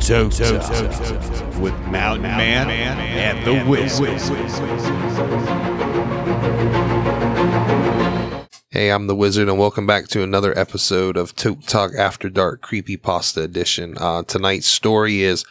Toto 0.00 0.58
with 1.60 1.78
Mountain 1.86 2.22
Man 2.22 2.70
and 2.70 3.46
the 3.46 3.64
Wiz. 3.68 3.98
Hey, 8.70 8.90
I'm 8.90 9.06
the 9.06 9.14
Wizard, 9.14 9.48
and 9.48 9.58
welcome 9.58 9.86
back 9.86 10.08
to 10.08 10.22
another 10.22 10.58
episode 10.58 11.16
of 11.16 11.36
Toke 11.36 11.64
Tok 11.66 11.92
After 11.94 12.30
Dark 12.30 12.62
Creepy 12.62 12.96
Pasta 12.96 13.42
Edition. 13.42 13.94
Uh, 13.98 14.22
tonight's 14.22 14.66
story 14.66 15.22
is 15.22 15.44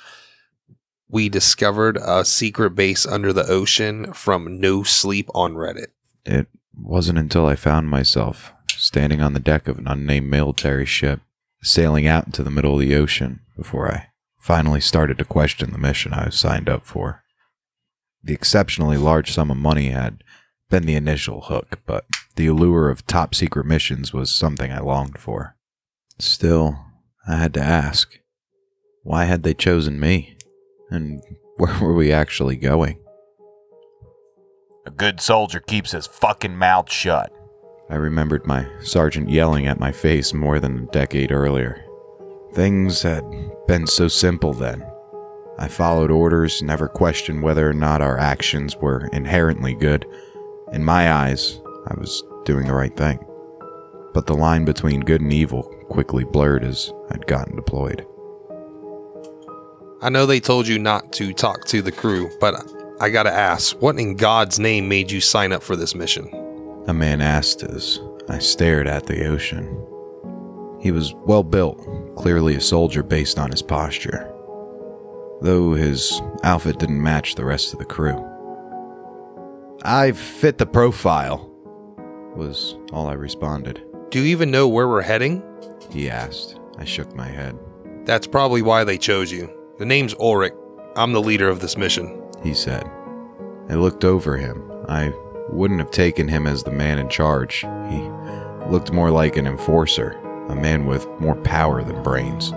we 1.07 1.29
discovered 1.29 1.97
a 1.97 2.25
secret 2.25 2.71
base 2.71 3.05
under 3.05 3.31
the 3.31 3.47
ocean 3.47 4.13
from 4.13 4.59
No 4.59 4.83
Sleep 4.83 5.29
on 5.35 5.53
Reddit. 5.53 5.87
It 6.25 6.47
wasn't 6.75 7.19
until 7.19 7.45
I 7.45 7.55
found 7.55 7.89
myself 7.89 8.51
standing 8.69 9.21
on 9.21 9.33
the 9.33 9.39
deck 9.39 9.67
of 9.67 9.77
an 9.77 9.87
unnamed 9.87 10.29
military 10.29 10.85
ship, 10.85 11.21
sailing 11.61 12.07
out 12.07 12.25
into 12.25 12.43
the 12.43 12.51
middle 12.51 12.73
of 12.73 12.79
the 12.79 12.95
ocean, 12.95 13.41
before 13.55 13.91
I 13.91 14.08
finally 14.39 14.81
started 14.81 15.17
to 15.19 15.25
question 15.25 15.71
the 15.71 15.77
mission 15.77 16.13
I 16.13 16.25
was 16.25 16.39
signed 16.39 16.69
up 16.69 16.85
for. 16.85 17.23
The 18.23 18.33
exceptionally 18.33 18.97
large 18.97 19.31
sum 19.31 19.51
of 19.51 19.57
money 19.57 19.89
had 19.89 20.23
been 20.69 20.85
the 20.85 20.95
initial 20.95 21.41
hook, 21.41 21.79
but 21.85 22.05
the 22.35 22.47
allure 22.47 22.89
of 22.89 23.05
top 23.05 23.35
secret 23.35 23.65
missions 23.65 24.13
was 24.13 24.33
something 24.33 24.71
I 24.71 24.79
longed 24.79 25.17
for. 25.19 25.55
Still, 26.17 26.79
I 27.27 27.35
had 27.35 27.53
to 27.55 27.61
ask 27.61 28.19
why 29.03 29.25
had 29.25 29.43
they 29.43 29.53
chosen 29.53 29.99
me? 29.99 30.37
And 30.89 31.21
where 31.57 31.77
were 31.79 31.93
we 31.93 32.11
actually 32.11 32.57
going? 32.57 32.99
A 34.85 34.91
good 34.91 35.19
soldier 35.19 35.59
keeps 35.59 35.91
his 35.91 36.07
fucking 36.07 36.57
mouth 36.57 36.91
shut. 36.91 37.31
I 37.89 37.95
remembered 37.95 38.45
my 38.45 38.67
sergeant 38.81 39.29
yelling 39.29 39.67
at 39.67 39.79
my 39.79 39.91
face 39.91 40.33
more 40.33 40.59
than 40.59 40.77
a 40.77 40.91
decade 40.91 41.31
earlier. 41.31 41.83
Things 42.53 43.01
had 43.01 43.23
been 43.67 43.85
so 43.85 44.07
simple 44.07 44.53
then. 44.53 44.85
I 45.59 45.67
followed 45.67 46.09
orders, 46.09 46.61
never 46.61 46.87
questioned 46.87 47.43
whether 47.43 47.69
or 47.69 47.73
not 47.73 48.01
our 48.01 48.17
actions 48.17 48.75
were 48.77 49.07
inherently 49.13 49.75
good. 49.75 50.05
In 50.71 50.83
my 50.83 51.11
eyes, 51.11 51.59
I 51.87 51.93
was 51.99 52.23
doing 52.45 52.65
the 52.65 52.73
right 52.73 52.95
thing. 52.95 53.19
But 54.13 54.25
the 54.25 54.35
line 54.35 54.65
between 54.65 55.01
good 55.01 55.21
and 55.21 55.31
evil 55.31 55.63
quickly 55.89 56.23
blurred 56.23 56.63
as 56.63 56.91
I'd 57.11 57.27
gotten 57.27 57.55
deployed. 57.55 58.05
I 60.01 60.09
know 60.09 60.25
they 60.25 60.39
told 60.39 60.67
you 60.67 60.79
not 60.79 61.11
to 61.13 61.33
talk 61.33 61.65
to 61.65 61.81
the 61.81 61.91
crew, 61.91 62.29
but 62.39 62.55
I 63.01 63.09
gotta 63.09 63.31
ask, 63.31 63.79
what 63.81 63.99
in 63.99 64.15
God's 64.15 64.59
name 64.59 64.87
made 64.87 65.11
you 65.11 65.21
sign 65.21 65.51
up 65.51 65.61
for 65.61 65.75
this 65.75 65.93
mission? 65.93 66.29
A 66.87 66.93
man 66.93 67.21
asked 67.21 67.63
as 67.63 67.99
I 68.29 68.39
stared 68.39 68.87
at 68.87 69.05
the 69.05 69.27
ocean. 69.27 69.67
He 70.79 70.91
was 70.91 71.13
well 71.25 71.43
built, 71.43 71.85
clearly 72.19 72.55
a 72.55 72.61
soldier 72.61 73.01
based 73.01 73.39
on 73.39 73.49
his 73.49 73.61
posture, 73.61 74.29
though 75.39 75.73
his 75.73 76.21
outfit 76.43 76.77
didn't 76.77 77.01
match 77.01 77.35
the 77.35 77.45
rest 77.45 77.71
of 77.71 77.79
the 77.79 77.85
crew. 77.85 78.25
I 79.83 80.11
fit 80.11 80.57
the 80.57 80.65
profile, 80.65 81.49
was 82.35 82.75
all 82.91 83.07
I 83.07 83.13
responded. 83.13 83.85
Do 84.09 84.19
you 84.19 84.25
even 84.25 84.51
know 84.51 84.67
where 84.67 84.89
we're 84.89 85.01
heading? 85.01 85.41
He 85.89 86.09
asked. 86.09 86.59
I 86.77 86.83
shook 86.83 87.15
my 87.15 87.27
head. 87.27 87.57
That's 88.03 88.27
probably 88.27 88.61
why 88.61 88.83
they 88.83 88.97
chose 88.97 89.31
you. 89.31 89.49
The 89.77 89.85
name's 89.85 90.13
Ulrich. 90.15 90.53
I'm 90.97 91.13
the 91.13 91.21
leader 91.21 91.47
of 91.47 91.61
this 91.61 91.77
mission. 91.77 92.21
He 92.43 92.53
said. 92.53 92.83
I 93.69 93.75
looked 93.75 94.03
over 94.03 94.35
him. 94.35 94.69
I 94.89 95.13
wouldn't 95.49 95.79
have 95.79 95.91
taken 95.91 96.27
him 96.27 96.47
as 96.47 96.63
the 96.63 96.71
man 96.71 96.99
in 96.99 97.07
charge. 97.07 97.61
He 97.89 98.09
looked 98.69 98.91
more 98.91 99.09
like 99.09 99.37
an 99.37 99.47
enforcer, 99.47 100.19
a 100.49 100.55
man 100.55 100.85
with 100.85 101.07
more 101.19 101.35
power 101.35 101.83
than 101.83 102.03
brains. 102.03 102.51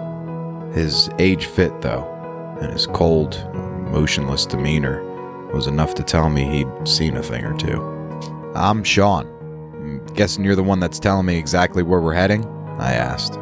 His 0.74 1.10
age 1.18 1.46
fit, 1.46 1.80
though, 1.82 2.08
and 2.60 2.72
his 2.72 2.86
cold, 2.86 3.46
motionless 3.90 4.46
demeanor 4.46 5.02
was 5.52 5.66
enough 5.66 5.94
to 5.94 6.02
tell 6.02 6.30
me 6.30 6.44
he'd 6.44 6.88
seen 6.88 7.16
a 7.16 7.22
thing 7.22 7.44
or 7.44 7.56
two. 7.56 7.80
I'm 8.54 8.82
Sean. 8.82 9.26
I'm 9.74 10.04
guessing 10.14 10.44
you're 10.44 10.56
the 10.56 10.62
one 10.62 10.80
that's 10.80 10.98
telling 10.98 11.26
me 11.26 11.36
exactly 11.36 11.82
where 11.82 12.00
we're 12.00 12.14
heading? 12.14 12.44
I 12.78 12.94
asked. 12.94 13.34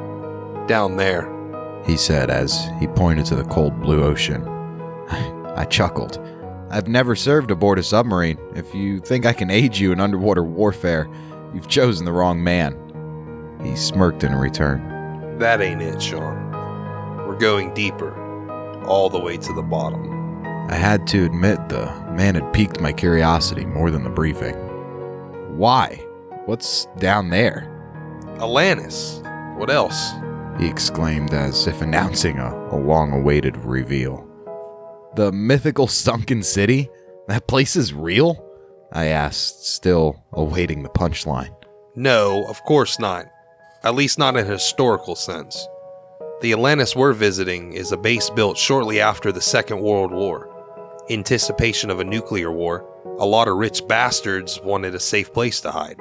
Down 0.66 0.96
there. 0.96 1.30
He 1.86 1.96
said 1.96 2.30
as 2.30 2.68
he 2.80 2.88
pointed 2.88 3.26
to 3.26 3.36
the 3.36 3.44
cold 3.44 3.80
blue 3.80 4.02
ocean. 4.02 4.46
I 5.08 5.64
chuckled. 5.66 6.18
I've 6.70 6.88
never 6.88 7.16
served 7.16 7.50
aboard 7.50 7.78
a 7.78 7.82
submarine. 7.82 8.38
If 8.54 8.74
you 8.74 9.00
think 9.00 9.26
I 9.26 9.32
can 9.32 9.50
aid 9.50 9.76
you 9.76 9.92
in 9.92 10.00
underwater 10.00 10.42
warfare, 10.42 11.08
you've 11.52 11.68
chosen 11.68 12.04
the 12.04 12.12
wrong 12.12 12.42
man. 12.42 12.76
He 13.62 13.76
smirked 13.76 14.24
in 14.24 14.34
return. 14.34 15.38
That 15.38 15.60
ain't 15.60 15.82
it, 15.82 16.00
Sean. 16.02 16.50
We're 17.26 17.38
going 17.38 17.74
deeper, 17.74 18.14
all 18.84 19.08
the 19.08 19.20
way 19.20 19.36
to 19.36 19.52
the 19.54 19.62
bottom. 19.62 20.44
I 20.70 20.74
had 20.74 21.06
to 21.08 21.24
admit 21.24 21.68
the 21.68 21.86
man 22.12 22.34
had 22.36 22.52
piqued 22.52 22.80
my 22.80 22.92
curiosity 22.92 23.64
more 23.64 23.90
than 23.90 24.04
the 24.04 24.10
briefing. 24.10 24.54
Why? 25.56 25.96
What's 26.46 26.86
down 26.98 27.30
there? 27.30 27.68
Atlantis. 28.36 29.20
What 29.56 29.70
else? 29.70 30.10
He 30.58 30.66
exclaimed 30.66 31.32
as 31.32 31.66
if 31.66 31.82
announcing 31.82 32.38
a, 32.38 32.54
a 32.72 32.76
long 32.76 33.12
awaited 33.12 33.56
reveal. 33.58 34.26
The 35.16 35.32
mythical 35.32 35.86
sunken 35.86 36.42
city? 36.42 36.88
That 37.28 37.46
place 37.46 37.76
is 37.76 37.92
real? 37.92 38.44
I 38.92 39.06
asked, 39.06 39.66
still 39.66 40.24
awaiting 40.32 40.82
the 40.82 40.88
punchline. 40.88 41.54
No, 41.94 42.44
of 42.46 42.62
course 42.64 42.98
not. 42.98 43.26
At 43.82 43.94
least 43.94 44.18
not 44.18 44.36
in 44.36 44.46
a 44.46 44.52
historical 44.52 45.14
sense. 45.14 45.66
The 46.42 46.52
Atlantis 46.52 46.94
we're 46.94 47.14
visiting 47.14 47.72
is 47.72 47.92
a 47.92 47.96
base 47.96 48.28
built 48.28 48.58
shortly 48.58 49.00
after 49.00 49.32
the 49.32 49.40
Second 49.40 49.80
World 49.80 50.12
War. 50.12 50.48
Anticipation 51.08 51.90
of 51.90 51.98
a 51.98 52.04
nuclear 52.04 52.52
war, 52.52 52.86
a 53.18 53.26
lot 53.26 53.48
of 53.48 53.56
rich 53.56 53.86
bastards 53.88 54.60
wanted 54.62 54.94
a 54.94 55.00
safe 55.00 55.32
place 55.32 55.60
to 55.62 55.70
hide. 55.70 55.98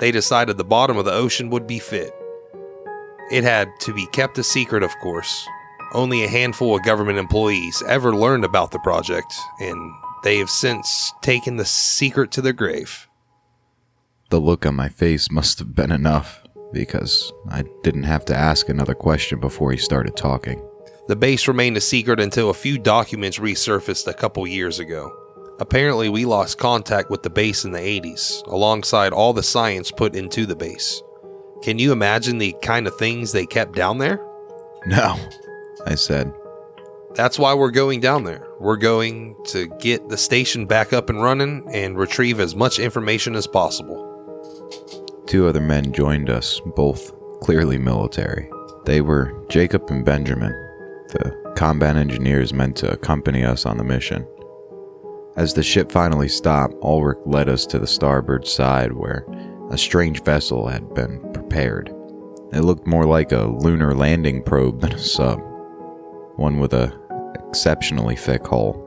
They 0.00 0.10
decided 0.10 0.58
the 0.58 0.64
bottom 0.64 0.98
of 0.98 1.06
the 1.06 1.12
ocean 1.12 1.48
would 1.50 1.66
be 1.66 1.78
fit. 1.78 2.14
It 3.30 3.42
had 3.42 3.68
to 3.80 3.94
be 3.94 4.06
kept 4.08 4.38
a 4.38 4.42
secret, 4.42 4.82
of 4.82 4.96
course. 5.02 5.46
Only 5.94 6.24
a 6.24 6.28
handful 6.28 6.76
of 6.76 6.84
government 6.84 7.18
employees 7.18 7.82
ever 7.88 8.14
learned 8.14 8.44
about 8.44 8.70
the 8.70 8.78
project, 8.80 9.32
and 9.60 9.92
they 10.24 10.38
have 10.38 10.50
since 10.50 11.12
taken 11.22 11.56
the 11.56 11.64
secret 11.64 12.30
to 12.32 12.42
their 12.42 12.52
grave. 12.52 13.08
The 14.30 14.40
look 14.40 14.66
on 14.66 14.74
my 14.74 14.88
face 14.88 15.30
must 15.30 15.58
have 15.58 15.74
been 15.74 15.92
enough, 15.92 16.45
because 16.72 17.32
I 17.50 17.64
didn't 17.82 18.04
have 18.04 18.24
to 18.26 18.36
ask 18.36 18.68
another 18.68 18.94
question 18.94 19.40
before 19.40 19.72
he 19.72 19.78
started 19.78 20.16
talking. 20.16 20.62
The 21.08 21.16
base 21.16 21.46
remained 21.46 21.76
a 21.76 21.80
secret 21.80 22.18
until 22.18 22.50
a 22.50 22.54
few 22.54 22.78
documents 22.78 23.38
resurfaced 23.38 24.08
a 24.08 24.14
couple 24.14 24.46
years 24.46 24.78
ago. 24.78 25.14
Apparently, 25.58 26.08
we 26.08 26.24
lost 26.24 26.58
contact 26.58 27.10
with 27.10 27.22
the 27.22 27.30
base 27.30 27.64
in 27.64 27.72
the 27.72 27.78
80s, 27.78 28.46
alongside 28.46 29.12
all 29.12 29.32
the 29.32 29.42
science 29.42 29.90
put 29.90 30.14
into 30.14 30.44
the 30.46 30.56
base. 30.56 31.02
Can 31.62 31.78
you 31.78 31.92
imagine 31.92 32.38
the 32.38 32.54
kind 32.60 32.86
of 32.86 32.96
things 32.96 33.32
they 33.32 33.46
kept 33.46 33.74
down 33.74 33.98
there? 33.98 34.20
No, 34.86 35.16
I 35.86 35.94
said. 35.94 36.32
That's 37.14 37.38
why 37.38 37.54
we're 37.54 37.70
going 37.70 38.00
down 38.00 38.24
there. 38.24 38.46
We're 38.60 38.76
going 38.76 39.36
to 39.46 39.68
get 39.78 40.08
the 40.08 40.18
station 40.18 40.66
back 40.66 40.92
up 40.92 41.08
and 41.08 41.22
running 41.22 41.66
and 41.72 41.96
retrieve 41.96 42.40
as 42.40 42.54
much 42.54 42.78
information 42.78 43.34
as 43.34 43.46
possible. 43.46 44.15
Two 45.26 45.48
other 45.48 45.60
men 45.60 45.92
joined 45.92 46.30
us, 46.30 46.60
both 46.76 47.12
clearly 47.40 47.78
military. 47.78 48.48
They 48.84 49.00
were 49.00 49.44
Jacob 49.48 49.90
and 49.90 50.04
Benjamin, 50.04 50.52
the 51.08 51.52
combat 51.56 51.96
engineers 51.96 52.52
meant 52.52 52.76
to 52.76 52.92
accompany 52.92 53.44
us 53.44 53.66
on 53.66 53.76
the 53.76 53.84
mission. 53.84 54.26
As 55.36 55.52
the 55.52 55.64
ship 55.64 55.90
finally 55.90 56.28
stopped, 56.28 56.74
Ulrich 56.82 57.18
led 57.26 57.48
us 57.48 57.66
to 57.66 57.78
the 57.78 57.86
starboard 57.86 58.46
side 58.46 58.92
where 58.92 59.26
a 59.70 59.76
strange 59.76 60.22
vessel 60.22 60.68
had 60.68 60.94
been 60.94 61.20
prepared. 61.32 61.88
It 62.52 62.60
looked 62.60 62.86
more 62.86 63.04
like 63.04 63.32
a 63.32 63.46
lunar 63.46 63.94
landing 63.94 64.42
probe 64.44 64.80
than 64.80 64.92
a 64.92 64.98
sub, 64.98 65.40
one 66.36 66.60
with 66.60 66.72
a 66.72 66.96
exceptionally 67.48 68.14
thick 68.14 68.46
hull. 68.46 68.80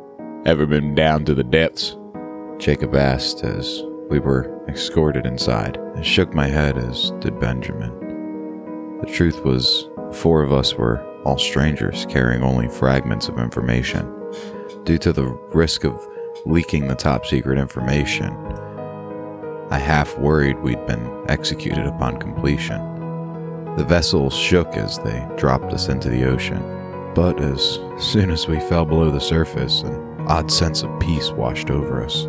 Ever 0.45 0.65
been 0.65 0.95
down 0.95 1.25
to 1.25 1.35
the 1.35 1.43
depths? 1.43 1.97
Jacob 2.59 2.95
asked 2.95 3.43
as 3.43 3.83
we 4.09 4.19
were 4.19 4.59
escorted 4.67 5.25
inside. 5.25 5.77
I 5.95 6.01
shook 6.01 6.33
my 6.33 6.47
head 6.47 6.77
as 6.77 7.11
did 7.19 7.39
Benjamin. 7.39 7.91
The 9.01 9.11
truth 9.11 9.45
was, 9.45 9.87
four 10.11 10.41
of 10.41 10.51
us 10.51 10.73
were 10.73 11.05
all 11.23 11.37
strangers 11.37 12.05
carrying 12.07 12.41
only 12.41 12.67
fragments 12.67 13.29
of 13.29 13.37
information. 13.37 14.11
Due 14.83 14.97
to 14.97 15.13
the 15.13 15.27
risk 15.53 15.83
of 15.83 16.07
leaking 16.45 16.87
the 16.87 16.95
top 16.95 17.25
secret 17.25 17.59
information, 17.59 18.33
I 19.69 19.77
half 19.77 20.17
worried 20.17 20.59
we'd 20.59 20.85
been 20.87 21.25
executed 21.29 21.85
upon 21.85 22.17
completion. 22.17 22.85
The 23.75 23.85
vessel 23.85 24.31
shook 24.31 24.69
as 24.69 24.97
they 24.99 25.27
dropped 25.37 25.71
us 25.71 25.87
into 25.87 26.09
the 26.09 26.25
ocean, 26.25 26.59
but 27.13 27.39
as 27.39 27.79
soon 27.99 28.31
as 28.31 28.47
we 28.47 28.59
fell 28.61 28.85
below 28.85 29.11
the 29.11 29.19
surface, 29.19 29.83
an 29.83 30.25
odd 30.27 30.51
sense 30.51 30.81
of 30.81 30.99
peace 30.99 31.29
washed 31.31 31.69
over 31.69 32.03
us. 32.03 32.27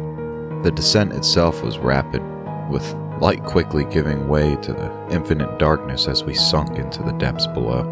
The 0.62 0.70
descent 0.70 1.14
itself 1.14 1.62
was 1.62 1.78
rapid, 1.78 2.22
with 2.68 2.94
light 3.18 3.42
quickly 3.44 3.86
giving 3.86 4.28
way 4.28 4.56
to 4.56 4.72
the 4.74 5.08
infinite 5.10 5.58
darkness 5.58 6.06
as 6.06 6.22
we 6.22 6.34
sunk 6.34 6.78
into 6.78 7.02
the 7.02 7.12
depths 7.12 7.46
below. 7.46 7.88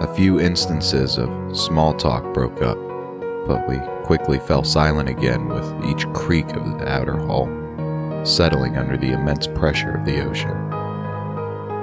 A 0.00 0.14
few 0.14 0.38
instances 0.38 1.16
of 1.16 1.56
small 1.56 1.94
talk 1.94 2.34
broke 2.34 2.60
up, 2.60 2.76
but 3.46 3.66
we 3.68 3.78
quickly 4.04 4.38
fell 4.38 4.64
silent 4.64 5.08
again 5.08 5.48
with 5.48 5.86
each 5.86 6.06
creak 6.12 6.50
of 6.52 6.64
the 6.78 6.86
outer 6.86 7.16
hull, 7.16 7.46
settling 8.24 8.76
under 8.76 8.98
the 8.98 9.12
immense 9.12 9.46
pressure 9.46 9.92
of 9.92 10.04
the 10.04 10.22
ocean. 10.22 10.56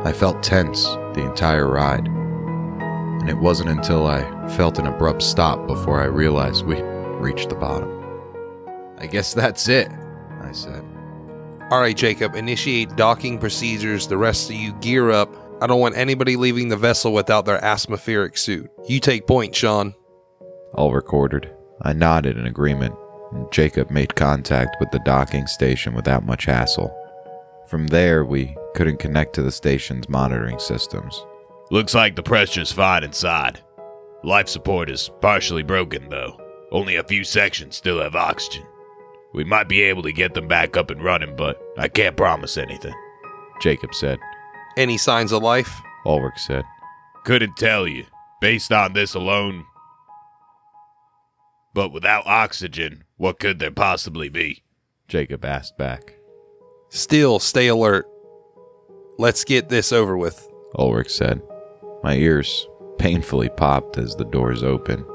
I 0.05 0.13
felt 0.13 0.43
tense 0.43 0.85
the 1.13 1.25
entire 1.25 1.67
ride, 1.67 2.07
and 2.07 3.29
it 3.29 3.37
wasn't 3.37 3.69
until 3.69 4.05
I 4.05 4.21
felt 4.49 4.79
an 4.79 4.85
abrupt 4.85 5.23
stop 5.23 5.65
before 5.65 5.99
I 5.99 6.05
realized 6.05 6.65
we'd 6.65 6.83
reached 7.19 7.49
the 7.49 7.55
bottom. 7.55 7.98
I 8.99 9.07
guess 9.07 9.33
that's 9.33 9.67
it, 9.69 9.89
I 10.41 10.51
said. 10.51 10.83
All 11.71 11.79
right, 11.79 11.95
Jacob, 11.95 12.35
initiate 12.35 12.95
docking 12.95 13.37
procedures. 13.37 14.07
The 14.07 14.17
rest 14.17 14.49
of 14.49 14.55
you 14.55 14.73
gear 14.73 15.11
up. 15.11 15.33
I 15.61 15.67
don't 15.67 15.79
want 15.79 15.97
anybody 15.97 16.35
leaving 16.35 16.69
the 16.69 16.77
vessel 16.77 17.13
without 17.13 17.45
their 17.45 17.63
atmospheric 17.63 18.37
suit. 18.37 18.69
You 18.87 18.99
take 18.99 19.27
point, 19.27 19.55
Sean. 19.55 19.93
All 20.73 20.93
recorded. 20.93 21.53
I 21.81 21.93
nodded 21.93 22.37
in 22.37 22.45
agreement, 22.45 22.95
and 23.31 23.51
Jacob 23.51 23.91
made 23.91 24.15
contact 24.15 24.77
with 24.79 24.89
the 24.91 25.01
docking 25.05 25.47
station 25.47 25.93
without 25.93 26.25
much 26.25 26.45
hassle. 26.45 26.95
From 27.67 27.87
there, 27.87 28.25
we 28.25 28.55
couldn't 28.73 28.97
connect 28.97 29.33
to 29.35 29.43
the 29.43 29.51
station's 29.51 30.09
monitoring 30.09 30.59
systems. 30.59 31.23
Looks 31.71 31.93
like 31.93 32.15
the 32.15 32.23
pressure's 32.23 32.71
fine 32.71 33.03
inside. 33.03 33.59
Life 34.23 34.49
support 34.49 34.89
is 34.89 35.11
partially 35.21 35.63
broken, 35.63 36.09
though. 36.09 36.39
Only 36.71 36.95
a 36.95 37.03
few 37.03 37.23
sections 37.23 37.75
still 37.75 38.01
have 38.01 38.15
oxygen. 38.15 38.65
We 39.33 39.43
might 39.43 39.69
be 39.69 39.81
able 39.81 40.03
to 40.03 40.11
get 40.11 40.33
them 40.33 40.47
back 40.47 40.75
up 40.75 40.89
and 40.89 41.03
running, 41.03 41.35
but 41.35 41.61
I 41.77 41.87
can't 41.87 42.17
promise 42.17 42.57
anything. 42.57 42.95
Jacob 43.61 43.93
said. 43.93 44.19
Any 44.77 44.97
signs 44.97 45.31
of 45.31 45.43
life? 45.43 45.71
Ulrich 46.05 46.39
said. 46.39 46.63
Couldn't 47.25 47.57
tell 47.57 47.87
you. 47.87 48.05
Based 48.41 48.71
on 48.71 48.93
this 48.93 49.13
alone, 49.15 49.65
but 51.73 51.91
without 51.91 52.25
oxygen, 52.25 53.03
what 53.17 53.39
could 53.39 53.59
there 53.59 53.71
possibly 53.71 54.29
be? 54.29 54.63
Jacob 55.07 55.45
asked 55.45 55.77
back. 55.77 56.15
Still, 56.89 57.39
stay 57.39 57.67
alert. 57.67 58.05
Let's 59.17 59.43
get 59.43 59.69
this 59.69 59.91
over 59.91 60.17
with. 60.17 60.47
Ulrich 60.77 61.09
said. 61.11 61.41
My 62.03 62.15
ears 62.15 62.67
painfully 62.97 63.49
popped 63.49 63.97
as 63.97 64.15
the 64.15 64.25
doors 64.25 64.63
opened. 64.63 65.05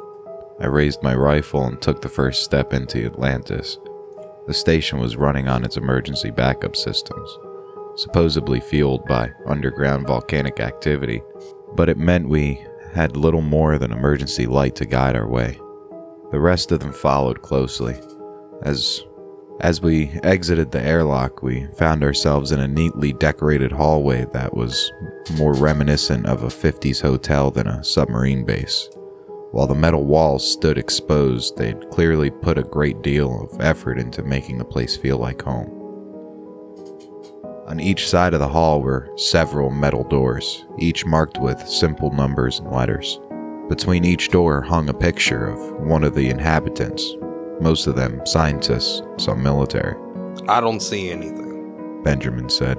I 0.60 0.66
raised 0.66 1.02
my 1.02 1.14
rifle 1.14 1.64
and 1.64 1.80
took 1.80 2.02
the 2.02 2.08
first 2.08 2.44
step 2.44 2.72
into 2.72 3.04
Atlantis. 3.04 3.78
The 4.46 4.54
station 4.54 4.98
was 4.98 5.16
running 5.16 5.48
on 5.48 5.64
its 5.64 5.76
emergency 5.76 6.30
backup 6.30 6.76
systems, 6.76 7.38
supposedly 7.96 8.60
fueled 8.60 9.04
by 9.06 9.30
underground 9.46 10.06
volcanic 10.06 10.60
activity, 10.60 11.22
but 11.74 11.88
it 11.88 11.98
meant 11.98 12.28
we 12.28 12.62
had 12.92 13.16
little 13.16 13.40
more 13.40 13.78
than 13.78 13.92
emergency 13.92 14.46
light 14.46 14.76
to 14.76 14.86
guide 14.86 15.16
our 15.16 15.28
way. 15.28 15.58
The 16.30 16.40
rest 16.40 16.72
of 16.72 16.80
them 16.80 16.92
followed 16.92 17.42
closely. 17.42 17.96
As 18.62 19.02
as 19.60 19.80
we 19.80 20.10
exited 20.24 20.72
the 20.72 20.82
airlock, 20.82 21.42
we 21.42 21.66
found 21.78 22.02
ourselves 22.02 22.50
in 22.50 22.58
a 22.58 22.66
neatly 22.66 23.12
decorated 23.12 23.70
hallway 23.70 24.26
that 24.32 24.54
was 24.54 24.92
more 25.34 25.54
reminiscent 25.54 26.26
of 26.26 26.42
a 26.42 26.48
50s 26.48 27.00
hotel 27.00 27.52
than 27.52 27.68
a 27.68 27.84
submarine 27.84 28.44
base. 28.44 28.88
While 29.54 29.68
the 29.68 29.74
metal 29.76 30.04
walls 30.04 30.44
stood 30.44 30.78
exposed, 30.78 31.56
they'd 31.56 31.88
clearly 31.90 32.28
put 32.28 32.58
a 32.58 32.64
great 32.64 33.02
deal 33.02 33.44
of 33.44 33.60
effort 33.60 34.00
into 34.00 34.24
making 34.24 34.58
the 34.58 34.64
place 34.64 34.96
feel 34.96 35.16
like 35.16 35.42
home. 35.42 35.70
On 37.68 37.78
each 37.78 38.08
side 38.08 38.34
of 38.34 38.40
the 38.40 38.48
hall 38.48 38.82
were 38.82 39.08
several 39.16 39.70
metal 39.70 40.02
doors, 40.02 40.66
each 40.80 41.06
marked 41.06 41.38
with 41.38 41.68
simple 41.68 42.10
numbers 42.10 42.58
and 42.58 42.72
letters. 42.72 43.20
Between 43.68 44.04
each 44.04 44.30
door 44.30 44.60
hung 44.60 44.88
a 44.88 44.92
picture 44.92 45.46
of 45.46 45.86
one 45.86 46.02
of 46.02 46.16
the 46.16 46.30
inhabitants, 46.30 47.14
most 47.60 47.86
of 47.86 47.94
them 47.94 48.26
scientists, 48.26 49.02
some 49.18 49.40
military. 49.40 49.94
I 50.48 50.60
don't 50.60 50.80
see 50.80 51.12
anything. 51.12 52.02
Benjamin 52.02 52.48
said. 52.48 52.76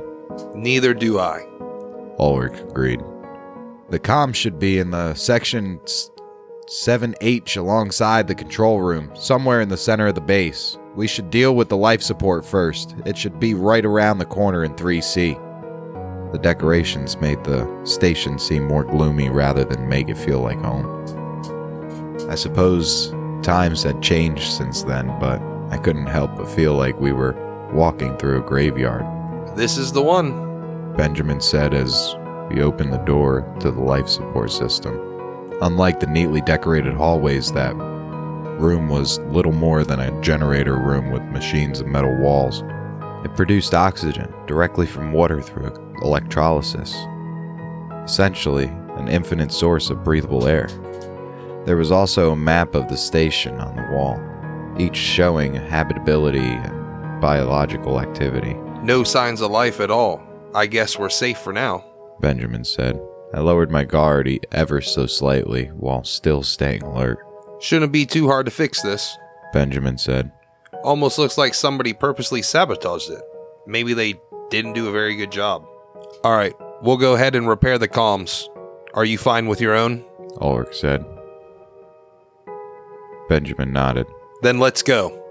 Neither 0.53 0.93
do 0.93 1.19
I. 1.19 1.47
Ulrich 2.19 2.59
agreed. 2.59 3.01
The 3.91 3.99
com 3.99 4.33
should 4.33 4.59
be 4.59 4.77
in 4.77 4.91
the 4.91 5.13
section 5.13 5.79
7H 6.67 7.57
alongside 7.57 8.27
the 8.27 8.33
control 8.33 8.81
room, 8.81 9.11
somewhere 9.13 9.61
in 9.61 9.69
the 9.69 9.77
center 9.77 10.07
of 10.07 10.15
the 10.15 10.21
base. 10.21 10.79
We 10.95 11.07
should 11.07 11.29
deal 11.29 11.55
with 11.55 11.69
the 11.69 11.77
life 11.77 12.01
support 12.01 12.43
first. 12.43 12.95
It 13.05 13.15
should 13.17 13.39
be 13.39 13.53
right 13.53 13.85
around 13.85 14.17
the 14.17 14.25
corner 14.25 14.63
in 14.63 14.73
3C. 14.73 15.41
The 16.31 16.39
decorations 16.39 17.17
made 17.17 17.43
the 17.43 17.69
station 17.83 18.39
seem 18.39 18.67
more 18.67 18.83
gloomy 18.83 19.29
rather 19.29 19.63
than 19.63 19.87
make 19.87 20.09
it 20.09 20.17
feel 20.17 20.39
like 20.39 20.57
home. 20.57 20.87
I 22.29 22.35
suppose 22.35 23.11
times 23.43 23.83
had 23.83 24.01
changed 24.01 24.51
since 24.51 24.81
then, 24.81 25.07
but 25.19 25.39
I 25.69 25.77
couldn't 25.77 26.07
help 26.07 26.35
but 26.35 26.49
feel 26.49 26.73
like 26.73 26.99
we 26.99 27.11
were 27.11 27.35
walking 27.73 28.17
through 28.17 28.39
a 28.39 28.47
graveyard. 28.47 29.05
This 29.55 29.77
is 29.77 29.91
the 29.91 30.01
one. 30.01 30.95
Benjamin 30.97 31.41
said 31.41 31.75
as 31.75 32.15
we 32.49 32.63
opened 32.63 32.91
the 32.91 33.03
door 33.05 33.41
to 33.59 33.69
the 33.69 33.81
life 33.81 34.09
support 34.09 34.51
system. 34.51 35.04
Unlike 35.65 35.99
the 35.99 36.05
neatly 36.05 36.41
decorated 36.41 36.93
hallways, 36.93 37.51
that 37.53 37.75
room 37.75 38.87
was 38.87 39.17
little 39.31 39.51
more 39.51 39.83
than 39.83 39.99
a 39.99 40.21
generator 40.21 40.75
room 40.75 41.09
with 41.09 41.23
machines 41.23 41.79
and 41.79 41.91
metal 41.91 42.15
walls. 42.21 42.61
It 43.25 43.35
produced 43.35 43.73
oxygen 43.73 44.31
directly 44.45 44.85
from 44.85 45.11
water 45.11 45.41
through 45.41 45.73
electrolysis, 46.03 46.95
essentially, 48.03 48.65
an 48.97 49.07
infinite 49.07 49.51
source 49.51 49.89
of 49.89 50.03
breathable 50.03 50.47
air. 50.47 50.67
There 51.65 51.77
was 51.77 51.91
also 51.91 52.31
a 52.31 52.35
map 52.35 52.75
of 52.75 52.87
the 52.87 52.95
station 52.95 53.59
on 53.59 53.75
the 53.75 53.91
wall, 53.91 54.21
each 54.79 54.95
showing 54.95 55.55
habitability 55.55 56.37
and 56.37 57.19
biological 57.19 57.99
activity. 57.99 58.53
No 58.83 59.03
signs 59.03 59.41
of 59.41 59.49
life 59.49 59.79
at 59.79 59.89
all. 59.89 60.21
I 60.53 60.67
guess 60.67 60.99
we're 60.99 61.09
safe 61.09 61.39
for 61.39 61.53
now. 61.53 61.83
Benjamin 62.19 62.65
said. 62.65 63.01
I 63.35 63.39
lowered 63.39 63.69
my 63.69 63.83
guard 63.83 64.29
ever 64.53 64.79
so 64.79 65.07
slightly 65.07 65.65
while 65.65 66.05
still 66.05 66.41
staying 66.41 66.83
alert. 66.83 67.19
Shouldn't 67.59 67.91
be 67.91 68.05
too 68.05 68.27
hard 68.27 68.45
to 68.45 68.51
fix 68.51 68.81
this. 68.81 69.17
Benjamin 69.51 69.97
said. 69.97 70.31
Almost 70.85 71.19
looks 71.19 71.37
like 71.37 71.53
somebody 71.53 71.91
purposely 71.91 72.41
sabotaged 72.41 73.09
it. 73.09 73.21
Maybe 73.67 73.93
they 73.93 74.13
didn't 74.49 74.71
do 74.71 74.87
a 74.87 74.93
very 74.93 75.17
good 75.17 75.33
job. 75.33 75.67
All 76.23 76.31
right, 76.31 76.53
we'll 76.81 76.95
go 76.95 77.15
ahead 77.15 77.35
and 77.35 77.45
repair 77.45 77.77
the 77.77 77.89
comms. 77.89 78.47
Are 78.93 79.03
you 79.03 79.17
fine 79.17 79.47
with 79.47 79.59
your 79.59 79.75
own? 79.75 80.05
Ulrich 80.39 80.77
said. 80.77 81.03
Benjamin 83.27 83.73
nodded. 83.73 84.07
Then 84.43 84.59
let's 84.59 84.81
go. 84.81 85.21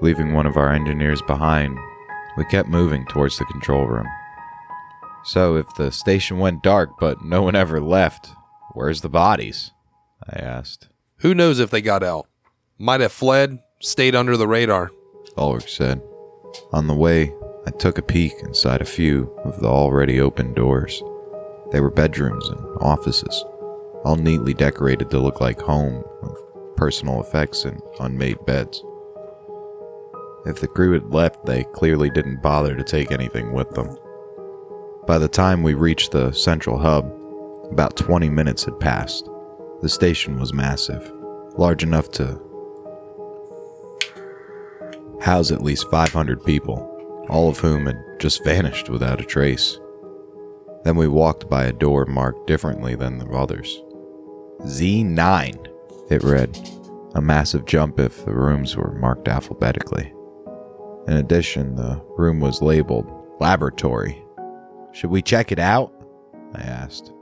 Leaving 0.00 0.32
one 0.32 0.46
of 0.46 0.56
our 0.56 0.72
engineers 0.72 1.22
behind, 1.22 1.76
we 2.36 2.44
kept 2.44 2.68
moving 2.68 3.04
towards 3.06 3.36
the 3.36 3.46
control 3.46 3.86
room. 3.88 4.06
So, 5.24 5.56
if 5.56 5.66
the 5.76 5.92
station 5.92 6.38
went 6.38 6.62
dark 6.62 6.90
but 6.98 7.22
no 7.22 7.42
one 7.42 7.54
ever 7.54 7.80
left, 7.80 8.28
where's 8.72 9.02
the 9.02 9.08
bodies? 9.08 9.70
I 10.28 10.38
asked. 10.38 10.88
Who 11.18 11.34
knows 11.34 11.58
if 11.58 11.70
they 11.70 11.82
got 11.82 12.02
out? 12.02 12.26
Might 12.78 13.00
have 13.00 13.12
fled, 13.12 13.58
stayed 13.80 14.14
under 14.14 14.36
the 14.36 14.48
radar. 14.48 14.90
Ulrich 15.36 15.76
said. 15.76 16.02
On 16.72 16.86
the 16.86 16.94
way, 16.94 17.32
I 17.66 17.70
took 17.70 17.98
a 17.98 18.02
peek 18.02 18.32
inside 18.42 18.80
a 18.80 18.86
few 18.86 19.30
of 19.44 19.60
the 19.60 19.68
already 19.68 20.20
open 20.20 20.54
doors. 20.54 21.02
They 21.72 21.80
were 21.80 21.90
bedrooms 21.90 22.48
and 22.48 22.58
offices, 22.80 23.44
all 24.04 24.16
neatly 24.16 24.54
decorated 24.54 25.10
to 25.10 25.20
look 25.20 25.40
like 25.40 25.60
home, 25.60 26.02
with 26.22 26.36
personal 26.76 27.20
effects 27.20 27.64
and 27.64 27.80
unmade 28.00 28.44
beds. 28.46 28.82
If 30.46 30.60
the 30.60 30.68
crew 30.68 30.92
had 30.92 31.12
left, 31.12 31.44
they 31.44 31.64
clearly 31.64 32.08
didn't 32.08 32.42
bother 32.42 32.74
to 32.74 32.82
take 32.82 33.12
anything 33.12 33.52
with 33.52 33.70
them. 33.70 33.94
By 35.06 35.18
the 35.18 35.28
time 35.28 35.62
we 35.62 35.74
reached 35.74 36.12
the 36.12 36.32
central 36.32 36.78
hub, 36.78 37.10
about 37.70 37.96
20 37.96 38.28
minutes 38.28 38.64
had 38.64 38.78
passed. 38.78 39.28
The 39.80 39.88
station 39.88 40.38
was 40.38 40.52
massive, 40.52 41.10
large 41.56 41.82
enough 41.82 42.10
to 42.12 42.40
house 45.20 45.50
at 45.50 45.62
least 45.62 45.90
500 45.90 46.44
people, 46.44 47.26
all 47.28 47.48
of 47.48 47.58
whom 47.58 47.86
had 47.86 47.98
just 48.18 48.44
vanished 48.44 48.88
without 48.88 49.20
a 49.20 49.24
trace. 49.24 49.78
Then 50.84 50.96
we 50.96 51.08
walked 51.08 51.48
by 51.48 51.64
a 51.64 51.72
door 51.72 52.06
marked 52.06 52.46
differently 52.46 52.94
than 52.94 53.18
the 53.18 53.28
others. 53.30 53.82
Z9, 54.62 55.66
it 56.10 56.22
read, 56.22 56.58
a 57.14 57.20
massive 57.20 57.64
jump 57.64 57.98
if 57.98 58.24
the 58.24 58.34
rooms 58.34 58.76
were 58.76 58.92
marked 58.92 59.28
alphabetically. 59.28 60.12
In 61.06 61.16
addition, 61.16 61.74
the 61.74 62.02
room 62.16 62.40
was 62.40 62.62
labeled 62.62 63.10
Laboratory. 63.40 64.22
Should 64.92 65.10
we 65.10 65.22
check 65.22 65.52
it 65.52 65.58
out? 65.58 65.92
I 66.54 66.60
asked. 66.60 67.12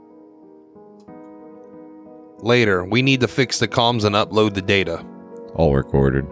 Later, 2.39 2.85
we 2.85 3.01
need 3.01 3.19
to 3.19 3.27
fix 3.27 3.59
the 3.59 3.67
comms 3.67 4.05
and 4.05 4.15
upload 4.15 4.53
the 4.53 4.61
data. 4.61 5.05
All 5.55 5.75
recorded. 5.75 6.25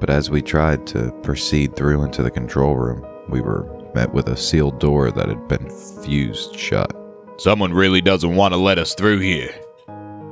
But 0.00 0.10
as 0.10 0.28
we 0.30 0.42
tried 0.42 0.86
to 0.88 1.12
proceed 1.22 1.76
through 1.76 2.02
into 2.02 2.22
the 2.22 2.30
control 2.30 2.74
room, 2.74 3.06
we 3.28 3.40
were 3.40 3.70
met 3.94 4.12
with 4.12 4.28
a 4.28 4.36
sealed 4.36 4.80
door 4.80 5.10
that 5.12 5.28
had 5.28 5.48
been 5.48 5.70
fused 6.02 6.56
shut. 6.58 6.94
Someone 7.38 7.72
really 7.72 8.00
doesn't 8.00 8.34
want 8.34 8.52
to 8.52 8.58
let 8.58 8.78
us 8.78 8.94
through 8.94 9.20
here. 9.20 9.54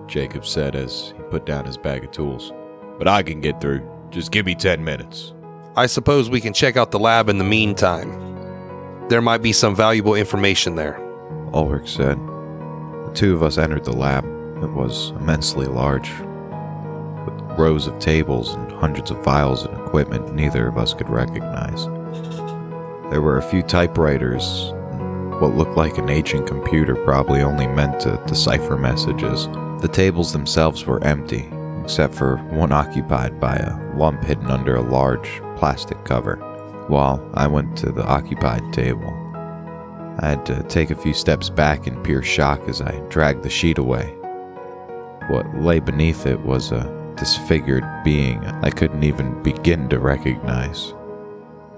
Jacob 0.06 0.44
said 0.44 0.74
as 0.76 1.14
he 1.16 1.22
put 1.24 1.46
down 1.46 1.64
his 1.64 1.78
bag 1.78 2.04
of 2.04 2.10
tools. 2.10 2.52
But 2.98 3.08
I 3.08 3.22
can 3.22 3.40
get 3.40 3.60
through. 3.60 3.88
Just 4.10 4.30
give 4.30 4.44
me 4.44 4.54
10 4.54 4.84
minutes. 4.84 5.32
I 5.76 5.86
suppose 5.86 6.28
we 6.28 6.40
can 6.40 6.52
check 6.52 6.76
out 6.76 6.90
the 6.90 6.98
lab 6.98 7.28
in 7.28 7.38
the 7.38 7.44
meantime. 7.44 8.10
There 9.08 9.20
might 9.22 9.42
be 9.42 9.52
some 9.52 9.74
valuable 9.74 10.14
information 10.14 10.74
there. 10.74 10.98
Ulrich 11.52 11.90
said. 11.90 12.18
The 12.18 13.12
two 13.14 13.34
of 13.34 13.42
us 13.42 13.58
entered 13.58 13.84
the 13.84 13.92
lab. 13.92 14.24
It 14.62 14.70
was 14.70 15.10
immensely 15.10 15.66
large, 15.66 16.08
with 17.26 17.58
rows 17.58 17.86
of 17.86 17.98
tables 17.98 18.54
and 18.54 18.72
hundreds 18.72 19.10
of 19.10 19.22
vials 19.24 19.64
and 19.64 19.76
equipment 19.76 20.34
neither 20.34 20.68
of 20.68 20.78
us 20.78 20.94
could 20.94 21.08
recognize. 21.08 21.84
There 23.10 23.20
were 23.20 23.38
a 23.38 23.42
few 23.42 23.62
typewriters, 23.62 24.72
what 25.40 25.56
looked 25.56 25.76
like 25.76 25.98
an 25.98 26.08
ancient 26.08 26.46
computer, 26.46 26.94
probably 26.94 27.42
only 27.42 27.66
meant 27.66 28.00
to 28.00 28.22
decipher 28.26 28.78
messages. 28.78 29.48
The 29.82 29.90
tables 29.92 30.32
themselves 30.32 30.86
were 30.86 31.02
empty, 31.04 31.50
except 31.82 32.14
for 32.14 32.36
one 32.52 32.72
occupied 32.72 33.40
by 33.40 33.56
a 33.56 33.96
lump 33.96 34.22
hidden 34.24 34.46
under 34.46 34.76
a 34.76 34.80
large 34.80 35.42
plastic 35.56 36.02
cover, 36.04 36.38
while 36.92 37.26
I 37.32 37.46
went 37.46 37.74
to 37.78 37.90
the 37.90 38.04
occupied 38.04 38.70
table. 38.70 39.08
I 40.18 40.28
had 40.28 40.44
to 40.44 40.62
take 40.64 40.90
a 40.90 40.94
few 40.94 41.14
steps 41.14 41.48
back 41.48 41.86
in 41.86 42.02
pure 42.02 42.22
shock 42.22 42.68
as 42.68 42.82
I 42.82 43.00
dragged 43.08 43.42
the 43.42 43.48
sheet 43.48 43.78
away. 43.78 44.14
What 45.28 45.46
lay 45.56 45.80
beneath 45.80 46.26
it 46.26 46.38
was 46.40 46.70
a 46.70 47.14
disfigured 47.16 47.84
being 48.04 48.44
I 48.44 48.68
couldn't 48.68 49.04
even 49.04 49.42
begin 49.42 49.88
to 49.88 49.98
recognize. 49.98 50.92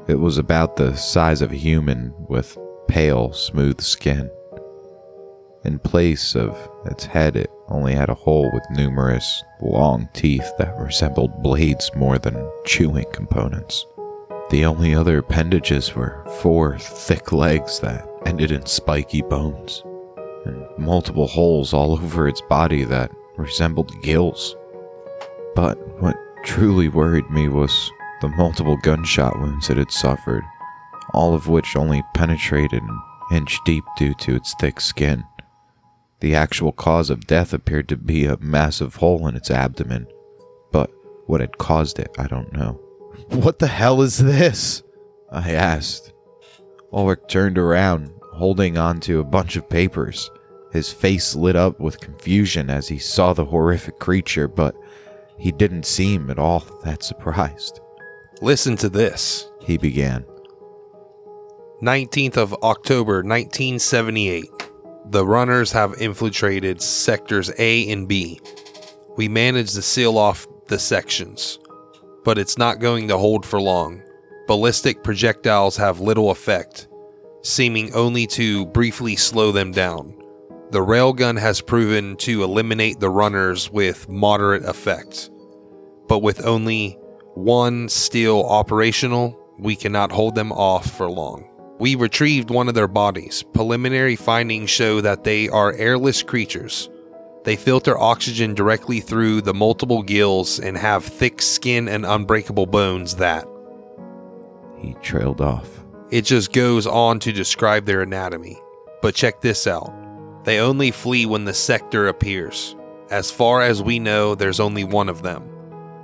It 0.09 0.19
was 0.19 0.37
about 0.37 0.75
the 0.75 0.97
size 0.97 1.43
of 1.43 1.53
a 1.53 1.57
human 1.57 2.13
with 2.29 2.59
pale, 2.89 3.33
smooth 3.33 3.81
skin. 3.81 4.29
In 5.65 5.79
place 5.79 6.35
of 6.35 6.59
its 6.87 7.05
head, 7.05 7.37
it 7.37 7.51
only 7.69 7.95
had 7.95 8.11
a 8.11 8.15
hole 8.15 8.51
with 8.53 8.65
numerous 8.73 9.45
long 9.63 10.09
teeth 10.13 10.51
that 10.59 10.77
resembled 10.77 11.41
blades 11.41 11.91
more 11.95 12.19
than 12.19 12.51
chewing 12.67 13.07
components. 13.13 13.87
The 14.55 14.67
only 14.67 14.95
other 14.95 15.19
appendages 15.19 15.97
were 15.97 16.25
four 16.41 16.79
thick 16.79 17.33
legs 17.33 17.81
that 17.81 18.09
ended 18.25 18.53
in 18.53 18.65
spiky 18.67 19.21
bones, 19.21 19.83
and 20.45 20.65
multiple 20.79 21.27
holes 21.27 21.75
all 21.75 21.95
over 21.95 22.29
its 22.29 22.41
body 22.43 22.85
that 22.85 23.11
resembled 23.37 24.01
gills. 24.01 24.55
But 25.57 25.77
what 26.01 26.17
truly 26.45 26.87
worried 26.87 27.29
me 27.31 27.49
was 27.49 27.91
the 28.21 28.29
multiple 28.29 28.77
gunshot 28.77 29.41
wounds 29.41 29.71
it 29.71 29.77
had 29.77 29.91
suffered, 29.91 30.45
all 31.13 31.35
of 31.35 31.49
which 31.49 31.75
only 31.75 32.05
penetrated 32.15 32.81
an 32.81 33.01
inch 33.33 33.59
deep 33.65 33.83
due 33.97 34.15
to 34.21 34.37
its 34.37 34.55
thick 34.61 34.81
skin. 34.81 35.25
The 36.21 36.37
actual 36.37 36.71
cause 36.71 37.11
of 37.11 37.27
death 37.27 37.53
appeared 37.53 37.89
to 37.89 37.97
be 37.97 38.25
a 38.25 38.39
massive 38.39 38.95
hole 38.95 39.27
in 39.27 39.35
its 39.35 39.51
abdomen, 39.51 40.07
but 40.71 40.93
what 41.27 41.41
had 41.41 41.59
caused 41.59 41.99
it, 41.99 42.15
I 42.17 42.29
don't 42.29 42.53
know. 42.53 42.84
What 43.29 43.59
the 43.59 43.67
hell 43.67 44.03
is 44.03 44.19
this? 44.19 44.83
I 45.31 45.53
asked. 45.53 46.13
Ulrich 46.93 47.21
turned 47.29 47.59
around, 47.59 48.13
holding 48.33 48.79
onto 48.79 49.19
a 49.21 49.25
bunch 49.25 49.57
of 49.57 49.69
papers. 49.69 50.31
His 50.73 50.93
face 50.93 51.35
lit 51.35 51.57
up 51.57 51.81
with 51.81 52.01
confusion 52.01 52.71
as 52.71 52.89
he 52.89 52.99
saw 52.99 53.33
the 53.33 53.45
horrific 53.45 53.99
creature, 53.99 54.49
but 54.49 54.77
he 55.39 55.53
didn't 55.53 55.87
seem 55.87 56.31
at 56.31 56.39
all 56.39 56.61
that 56.85 57.03
surprised. 57.03 57.81
Listen 58.41 58.77
to 58.77 58.89
this. 58.89 59.51
He 59.61 59.79
began. 59.79 60.25
19th 61.83 62.37
of 62.37 62.55
October 62.63 63.17
1978. 63.17 64.51
The 65.11 65.27
runners 65.27 65.73
have 65.73 66.01
infiltrated 66.01 66.81
sectors 66.81 67.51
A 67.59 67.91
and 67.91 68.09
B. 68.09 68.41
We 69.17 69.29
managed 69.29 69.75
to 69.75 69.83
seal 69.83 70.17
off 70.17 70.47
the 70.67 70.79
sections, 70.79 71.59
but 72.25 72.39
it's 72.39 72.59
not 72.59 72.81
going 72.81 73.09
to 73.09 73.19
hold 73.19 73.47
for 73.47 73.61
long. 73.61 74.03
Ballistic 74.47 75.03
projectiles 75.03 75.77
have 75.77 76.01
little 76.01 76.31
effect, 76.31 76.89
seeming 77.43 77.95
only 77.95 78.27
to 78.29 78.67
briefly 78.67 79.17
slow 79.17 79.53
them 79.53 79.73
down. 79.73 80.15
The 80.71 80.81
railgun 80.81 81.39
has 81.39 81.61
proven 81.61 82.17
to 82.19 82.43
eliminate 82.43 82.99
the 82.99 83.11
runners 83.11 83.71
with 83.71 84.09
moderate 84.09 84.65
effect, 84.65 85.31
but 86.09 86.19
with 86.19 86.45
only 86.45 86.99
one 87.35 87.89
still 87.89 88.45
operational, 88.47 89.39
we 89.59 89.77
cannot 89.77 90.11
hold 90.11 90.35
them 90.35 90.53
off 90.53 90.91
for 90.97 91.09
long. 91.11 91.49
We 91.79 91.95
retrieved 91.95 92.51
one 92.51 92.69
of 92.69 92.75
their 92.75 92.89
bodies. 92.89 93.43
Preliminary 93.53 94.17
findings 94.17 94.71
show 94.71 95.01
that 95.01 95.25
they 95.25 95.49
are 95.49 95.73
airless 95.75 96.23
creatures. 96.23 96.89
They 97.45 97.57
filter 97.57 97.97
oxygen 97.99 98.55
directly 98.55 99.01
through 99.01 99.43
the 99.43 99.55
multiple 99.55 100.03
gills 100.03 100.59
and 100.59 100.77
have 100.77 101.05
thick 101.05 101.43
skin 101.43 101.89
and 101.89 102.07
unbreakable 102.07 102.67
bones 102.67 103.17
that. 103.17 103.47
He 104.79 104.95
trailed 105.03 105.41
off. 105.41 105.85
It 106.11 106.23
just 106.23 106.53
goes 106.53 106.87
on 106.87 107.19
to 107.21 107.33
describe 107.33 107.85
their 107.85 108.01
anatomy. 108.03 108.59
But 109.03 109.15
check 109.15 109.41
this 109.41 109.67
out 109.67 109.93
they 110.45 110.61
only 110.61 110.91
flee 110.91 111.25
when 111.25 111.45
the 111.45 111.55
sector 111.55 112.07
appears. 112.07 112.77
As 113.11 113.31
far 113.31 113.63
as 113.63 113.83
we 113.83 113.99
know, 113.99 114.35
there's 114.35 114.61
only 114.61 114.85
one 114.85 115.09
of 115.09 115.23
them. 115.23 115.49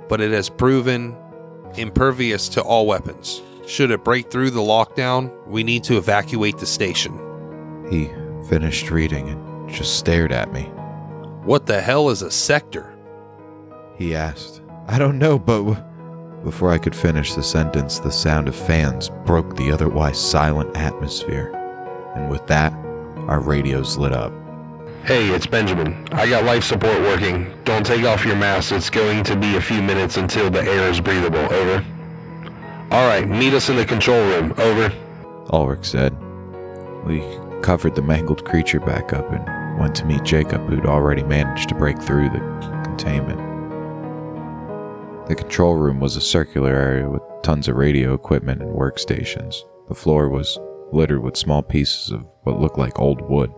But 0.09 0.19
it 0.19 0.31
has 0.31 0.49
proven 0.49 1.15
impervious 1.75 2.49
to 2.49 2.61
all 2.61 2.87
weapons. 2.87 3.41
Should 3.67 3.91
it 3.91 4.03
break 4.03 4.31
through 4.31 4.49
the 4.49 4.59
lockdown, 4.59 5.31
we 5.45 5.63
need 5.63 5.83
to 5.85 5.97
evacuate 5.97 6.57
the 6.57 6.65
station. 6.65 7.13
He 7.89 8.09
finished 8.49 8.89
reading 8.89 9.29
and 9.29 9.69
just 9.69 9.97
stared 9.97 10.31
at 10.31 10.51
me. 10.51 10.69
What 11.43 11.65
the 11.65 11.81
hell 11.81 12.09
is 12.09 12.21
a 12.21 12.31
sector? 12.31 12.95
He 13.97 14.15
asked. 14.15 14.61
I 14.87 14.97
don't 14.99 15.17
know, 15.19 15.37
but. 15.39 15.57
w- 15.59 15.77
Before 16.43 16.71
I 16.71 16.77
could 16.79 16.95
finish 16.95 17.33
the 17.35 17.43
sentence, 17.43 17.99
the 17.99 18.11
sound 18.11 18.47
of 18.47 18.55
fans 18.55 19.09
broke 19.25 19.55
the 19.55 19.71
otherwise 19.71 20.19
silent 20.19 20.75
atmosphere. 20.75 21.51
And 22.15 22.29
with 22.29 22.45
that, 22.47 22.73
our 23.27 23.39
radios 23.39 23.97
lit 23.97 24.11
up. 24.11 24.33
Hey, 25.05 25.29
it's 25.29 25.45
Benjamin. 25.47 26.07
I 26.11 26.27
got 26.29 26.43
life 26.43 26.63
support 26.63 26.99
working. 27.01 27.51
Don't 27.63 27.85
take 27.85 28.03
off 28.05 28.25
your 28.25 28.35
mask. 28.35 28.71
It's 28.71 28.89
going 28.89 29.23
to 29.25 29.35
be 29.35 29.55
a 29.55 29.61
few 29.61 29.81
minutes 29.81 30.17
until 30.17 30.49
the 30.49 30.61
air 30.61 30.89
is 30.89 30.99
breathable. 31.01 31.39
Over. 31.53 31.85
All 32.91 33.07
right, 33.07 33.27
meet 33.27 33.53
us 33.53 33.69
in 33.69 33.75
the 33.77 33.85
control 33.85 34.19
room. 34.29 34.53
Over. 34.57 34.91
Ulrich 35.51 35.85
said. 35.85 36.15
We 37.05 37.23
covered 37.61 37.95
the 37.95 38.01
mangled 38.03 38.45
creature 38.45 38.79
back 38.79 39.13
up 39.13 39.31
and 39.31 39.43
went 39.79 39.95
to 39.95 40.05
meet 40.05 40.23
Jacob, 40.23 40.67
who'd 40.67 40.85
already 40.85 41.23
managed 41.23 41.69
to 41.69 41.75
break 41.75 42.01
through 42.01 42.29
the 42.29 42.39
containment. 42.83 43.39
The 45.27 45.35
control 45.35 45.75
room 45.75 45.99
was 45.99 46.15
a 46.15 46.21
circular 46.21 46.75
area 46.75 47.09
with 47.09 47.21
tons 47.43 47.67
of 47.67 47.75
radio 47.75 48.13
equipment 48.13 48.61
and 48.61 48.75
workstations. 48.75 49.55
The 49.87 49.95
floor 49.95 50.29
was 50.29 50.59
littered 50.91 51.23
with 51.23 51.37
small 51.37 51.61
pieces 51.61 52.11
of 52.11 52.27
what 52.43 52.59
looked 52.59 52.77
like 52.77 52.99
old 52.99 53.21
wood. 53.21 53.51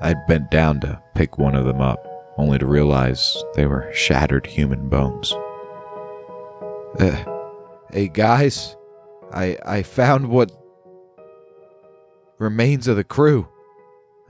I'd 0.00 0.26
bent 0.26 0.50
down 0.50 0.80
to 0.80 1.02
pick 1.14 1.38
one 1.38 1.54
of 1.54 1.64
them 1.64 1.80
up, 1.80 2.04
only 2.36 2.58
to 2.58 2.66
realize 2.66 3.36
they 3.54 3.66
were 3.66 3.90
shattered 3.92 4.46
human 4.46 4.88
bones. 4.88 5.32
Uh, 7.00 7.24
hey 7.92 8.08
guys, 8.08 8.76
I 9.32 9.58
I 9.64 9.82
found 9.82 10.28
what 10.28 10.52
remains 12.38 12.86
of 12.86 12.96
the 12.96 13.04
crew, 13.04 13.48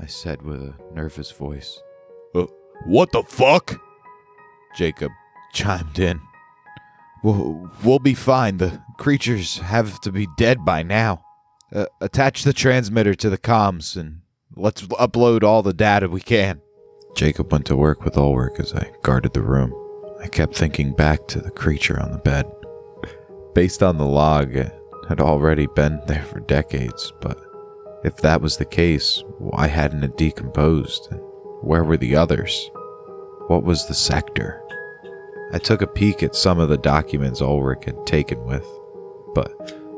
I 0.01 0.07
said 0.07 0.43
with 0.43 0.63
a 0.63 0.75
nervous 0.95 1.31
voice. 1.31 1.81
What 2.87 3.13
the 3.13 3.23
fuck? 3.25 3.81
Jacob 4.77 5.11
chimed 5.53 5.99
in. 5.99 6.21
We'll, 7.25 7.71
we'll 7.83 7.99
be 7.99 8.15
fine. 8.15 8.59
The 8.59 8.81
creatures 8.99 9.59
have 9.59 10.01
to 10.03 10.13
be 10.13 10.29
dead 10.37 10.65
by 10.65 10.83
now. 10.85 11.25
Uh, 11.73 11.87
attach 12.01 12.45
the 12.45 12.53
transmitter 12.53 13.15
to 13.15 13.29
the 13.29 13.39
comms 13.39 13.97
and 13.97 14.21
let's 14.57 14.83
upload 14.83 15.43
all 15.43 15.63
the 15.63 15.75
data 15.75 16.09
we 16.09 16.21
can. 16.21 16.61
Jacob 17.17 17.53
went 17.53 17.67
to 17.67 17.77
work 17.77 18.05
with 18.05 18.17
Ulrich 18.17 18.61
as 18.61 18.73
I 18.73 18.91
guarded 19.03 19.35
the 19.35 19.43
room. 19.43 19.75
I 20.21 20.29
kept 20.29 20.55
thinking 20.55 20.95
back 20.95 21.27
to 21.29 21.41
the 21.41 21.51
creature 21.51 22.01
on 22.01 22.13
the 22.13 22.19
bed. 22.19 22.47
Based 23.55 23.83
on 23.83 23.99
the 23.99 24.07
log, 24.07 24.55
it 24.55 24.73
had 25.09 25.21
already 25.21 25.67
been 25.67 26.01
there 26.07 26.25
for 26.25 26.41
decades, 26.41 27.13
but 27.21 27.39
if 28.05 28.17
that 28.19 28.41
was 28.41 28.57
the 28.57 28.65
case, 28.65 29.23
why 29.39 29.67
hadn't 29.67 30.05
it 30.05 30.17
decomposed? 30.17 31.09
Where 31.63 31.85
were 31.85 31.97
the 31.97 32.17
others? 32.17 32.71
What 33.49 33.65
was 33.65 33.87
the 33.87 33.95
sector? 33.95 34.63
I 35.53 35.59
took 35.59 35.83
a 35.83 35.87
peek 35.87 36.23
at 36.23 36.37
some 36.37 36.61
of 36.61 36.69
the 36.69 36.79
documents 36.79 37.41
Ulrich 37.41 37.85
had 37.85 38.07
taken 38.07 38.45
with, 38.45 38.67
but 39.35 39.53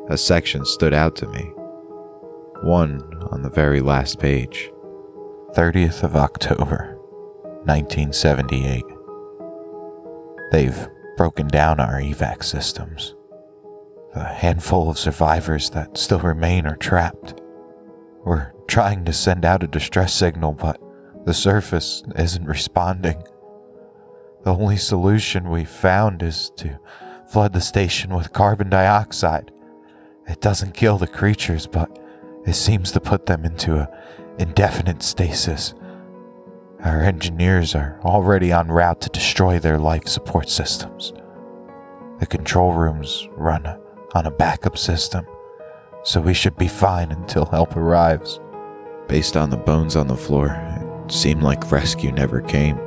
a 0.09 0.17
section 0.17 0.65
stood 0.65 0.95
out 0.95 1.17
to 1.17 1.29
me. 1.29 1.43
One 2.63 3.03
on 3.31 3.43
the 3.43 3.51
very 3.51 3.81
last 3.81 4.19
page 4.19 4.71
30th 5.55 6.03
of 6.05 6.15
October, 6.15 6.97
1978. 7.65 8.85
They've 10.53 10.89
broken 11.17 11.49
down 11.49 11.81
our 11.81 12.01
evac 12.01 12.45
systems. 12.45 13.15
The 14.15 14.25
handful 14.25 14.89
of 14.89 14.99
survivors 14.99 15.71
that 15.71 15.99
still 15.99 16.21
remain 16.21 16.67
are 16.67 16.77
trapped. 16.77 17.40
We're 18.25 18.53
trying 18.69 19.05
to 19.07 19.13
send 19.13 19.45
out 19.45 19.63
a 19.63 19.67
distress 19.67 20.13
signal, 20.15 20.53
but 20.53 20.81
The 21.25 21.35
surface 21.35 22.03
isn't 22.17 22.47
responding. 22.47 23.23
The 24.43 24.55
only 24.55 24.79
solution 24.79 25.51
we've 25.51 25.69
found 25.69 26.23
is 26.23 26.51
to 26.57 26.81
flood 27.29 27.53
the 27.53 27.61
station 27.61 28.15
with 28.15 28.33
carbon 28.33 28.71
dioxide. 28.71 29.53
It 30.27 30.41
doesn't 30.41 30.75
kill 30.75 30.97
the 30.97 31.07
creatures, 31.07 31.67
but 31.67 31.99
it 32.47 32.55
seems 32.55 32.91
to 32.93 33.01
put 33.01 33.27
them 33.27 33.45
into 33.45 33.77
a 33.77 33.89
indefinite 34.39 35.03
stasis. 35.03 35.75
Our 36.83 37.03
engineers 37.03 37.75
are 37.75 38.01
already 38.03 38.51
en 38.53 38.69
route 38.69 39.03
to 39.03 39.11
destroy 39.11 39.59
their 39.59 39.79
life 39.79 40.09
support 40.09 40.49
systems. 40.49 41.13
The 42.19 42.27
control 42.27 42.73
rooms 42.73 43.29
run 43.33 43.67
on 44.15 44.25
a 44.27 44.31
backup 44.31 44.79
system, 44.79 45.27
so 46.03 46.21
we 46.21 46.35
should 46.35 46.57
be 46.57 46.69
fine 46.69 47.13
until 47.13 47.47
help 47.47 47.77
arrives. 47.77 48.41
Based 49.09 49.37
on 49.37 49.51
the 49.51 49.57
bones 49.57 49.97
on 49.97 50.07
the 50.07 50.17
floor, 50.17 50.49
it 51.05 51.13
seemed 51.13 51.43
like 51.43 51.73
rescue 51.73 52.13
never 52.13 52.41
came. 52.41 52.79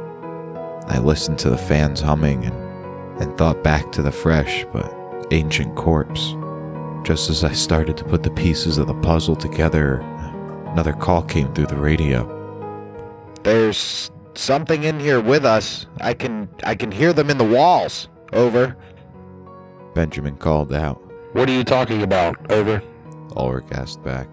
I 0.88 1.00
listened 1.00 1.40
to 1.40 1.50
the 1.50 1.58
fans 1.58 2.02
humming 2.02 2.46
and, 2.46 3.22
and 3.22 3.38
thought 3.38 3.64
back 3.64 3.92
to 3.94 4.02
the 4.02 4.12
fresh 4.12 4.66
but 4.72 5.28
ancient 5.32 5.76
corpse. 5.76 6.36
Just 7.04 7.30
as 7.30 7.44
I 7.44 7.52
started 7.52 7.98
to 7.98 8.04
put 8.06 8.24
the 8.24 8.32
pieces 8.32 8.78
of 8.78 8.88
the 8.88 8.94
puzzle 8.96 9.36
together, 9.36 9.98
another 10.68 10.94
call 10.94 11.22
came 11.22 11.54
through 11.54 11.68
the 11.68 11.78
radio. 11.78 12.30
There's 13.44 14.10
something 14.36 14.84
in 14.84 15.00
here 15.00 15.20
with 15.20 15.46
us. 15.46 15.86
I 16.00 16.14
can 16.14 16.50
I 16.64 16.76
can 16.76 16.92
hear 16.92 17.14
them 17.14 17.30
in 17.30 17.38
the 17.38 17.44
walls. 17.44 18.08
Over. 18.32 18.76
Benjamin 19.94 20.38
called 20.38 20.74
out. 20.74 21.02
What 21.34 21.50
are 21.50 21.54
you 21.54 21.64
talking 21.64 22.02
about? 22.02 22.52
Over. 22.52 22.82
Ulrich 23.36 23.72
asked 23.72 24.04
back. 24.04 24.28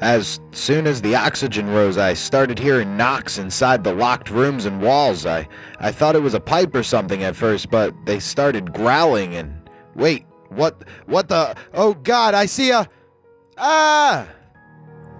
As 0.00 0.40
soon 0.50 0.88
as 0.88 1.00
the 1.00 1.14
oxygen 1.14 1.68
rose, 1.70 1.96
I 1.96 2.14
started 2.14 2.58
hearing 2.58 2.96
knocks 2.96 3.38
inside 3.38 3.84
the 3.84 3.94
locked 3.94 4.30
rooms 4.30 4.64
and 4.66 4.82
walls. 4.82 5.26
I 5.26 5.48
I 5.78 5.92
thought 5.92 6.16
it 6.16 6.22
was 6.22 6.34
a 6.34 6.40
pipe 6.40 6.74
or 6.74 6.82
something 6.82 7.22
at 7.22 7.36
first, 7.36 7.70
but 7.70 7.94
they 8.04 8.18
started 8.18 8.72
growling 8.72 9.34
and 9.34 9.70
wait, 9.94 10.26
what 10.48 10.82
what 11.06 11.28
the 11.28 11.54
Oh 11.72 11.94
god, 11.94 12.34
I 12.34 12.46
see 12.46 12.70
a 12.70 12.88
Ah! 13.58 14.26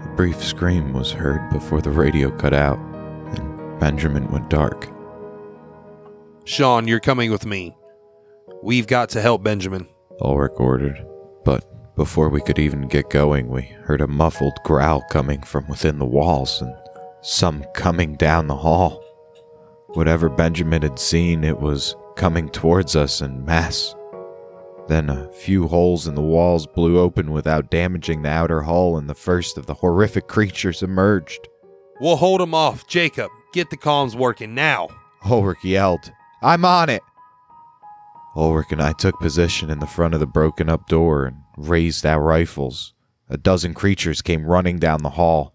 A 0.00 0.08
brief 0.16 0.42
scream 0.42 0.92
was 0.92 1.12
heard 1.12 1.48
before 1.52 1.80
the 1.80 1.90
radio 1.90 2.30
cut 2.36 2.52
out, 2.52 2.78
and 3.36 3.78
Benjamin 3.78 4.28
went 4.32 4.50
dark. 4.50 4.88
Sean, 6.44 6.88
you're 6.88 6.98
coming 6.98 7.30
with 7.30 7.46
me. 7.46 7.76
We've 8.64 8.88
got 8.88 9.10
to 9.10 9.20
help 9.20 9.44
Benjamin. 9.44 9.86
Ulrich 10.20 10.54
ordered. 10.56 11.06
But 11.44 11.64
before 11.96 12.28
we 12.28 12.40
could 12.40 12.58
even 12.58 12.88
get 12.88 13.10
going, 13.10 13.48
we 13.48 13.62
heard 13.62 14.00
a 14.00 14.06
muffled 14.06 14.58
growl 14.64 15.02
coming 15.10 15.42
from 15.42 15.66
within 15.68 15.98
the 15.98 16.06
walls 16.06 16.62
and 16.62 16.74
some 17.20 17.64
coming 17.74 18.16
down 18.16 18.46
the 18.46 18.56
hall. 18.56 19.02
Whatever 19.88 20.28
Benjamin 20.28 20.82
had 20.82 20.98
seen, 20.98 21.44
it 21.44 21.60
was 21.60 21.94
coming 22.16 22.48
towards 22.48 22.96
us 22.96 23.20
in 23.20 23.44
mass. 23.44 23.94
Then 24.88 25.10
a 25.10 25.30
few 25.32 25.68
holes 25.68 26.06
in 26.06 26.14
the 26.14 26.22
walls 26.22 26.66
blew 26.66 26.98
open 26.98 27.30
without 27.30 27.70
damaging 27.70 28.22
the 28.22 28.30
outer 28.30 28.62
hull, 28.62 28.96
and 28.96 29.08
the 29.08 29.14
first 29.14 29.56
of 29.56 29.66
the 29.66 29.74
horrific 29.74 30.26
creatures 30.26 30.82
emerged. 30.82 31.48
We'll 32.00 32.16
hold 32.16 32.40
him 32.40 32.54
off. 32.54 32.86
Jacob, 32.88 33.30
get 33.52 33.70
the 33.70 33.76
comms 33.76 34.14
working 34.14 34.54
now. 34.54 34.88
Ulrich 35.24 35.62
yelled, 35.62 36.10
I'm 36.42 36.64
on 36.64 36.88
it! 36.88 37.02
Ulrich 38.34 38.72
and 38.72 38.82
I 38.82 38.92
took 38.92 39.18
position 39.20 39.70
in 39.70 39.78
the 39.78 39.86
front 39.86 40.14
of 40.14 40.20
the 40.20 40.26
broken 40.26 40.68
up 40.68 40.88
door 40.88 41.26
and 41.26 41.36
raised 41.56 42.06
our 42.06 42.22
rifles. 42.22 42.94
A 43.28 43.36
dozen 43.36 43.74
creatures 43.74 44.22
came 44.22 44.46
running 44.46 44.78
down 44.78 45.02
the 45.02 45.10
hall, 45.10 45.54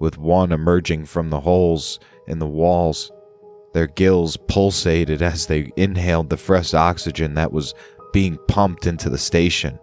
with 0.00 0.18
one 0.18 0.52
emerging 0.52 1.06
from 1.06 1.30
the 1.30 1.40
holes 1.40 2.00
in 2.26 2.38
the 2.38 2.46
walls. 2.46 3.10
Their 3.72 3.86
gills 3.86 4.36
pulsated 4.36 5.22
as 5.22 5.46
they 5.46 5.70
inhaled 5.76 6.30
the 6.30 6.36
fresh 6.36 6.74
oxygen 6.74 7.34
that 7.34 7.52
was 7.52 7.74
being 8.12 8.38
pumped 8.48 8.86
into 8.86 9.10
the 9.10 9.18
station. 9.18 9.78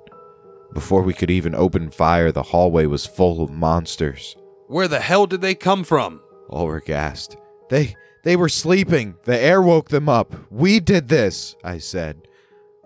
Before 0.74 1.04
we 1.04 1.14
could 1.14 1.32
even 1.32 1.56
open 1.56 1.90
fire, 1.90 2.32
the 2.32 2.44
hallway 2.44 2.86
was 2.86 3.06
full 3.06 3.42
of 3.42 3.50
monsters. 3.50 4.36
Where 4.68 4.88
the 4.88 5.00
hell 5.00 5.26
did 5.28 5.42
they 5.42 5.56
come 5.56 5.84
from? 5.84 6.22
Ulrich 6.50 6.90
asked. 6.90 7.38
They 7.70 7.96
they 8.26 8.36
were 8.36 8.50
sleeping. 8.50 9.16
The 9.24 9.40
air 9.40 9.62
woke 9.62 9.90
them 9.90 10.10
up. 10.10 10.36
We 10.50 10.80
did 10.80 11.08
this, 11.08 11.56
I 11.64 11.78
said. 11.78 12.28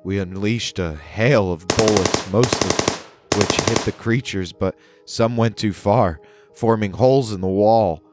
We 0.03 0.19
unleashed 0.19 0.79
a 0.79 0.95
hail 0.95 1.51
of 1.51 1.65
bullets, 1.65 2.31
most 2.31 2.53
of 2.53 3.07
which 3.37 3.69
hit 3.69 3.79
the 3.79 3.93
creatures, 3.93 4.51
but 4.51 4.77
some 5.05 5.37
went 5.37 5.55
too 5.55 5.71
far, 5.71 6.19
forming 6.53 6.91
holes 6.91 7.31
in 7.31 7.39
the 7.39 7.47
wall. 7.47 8.03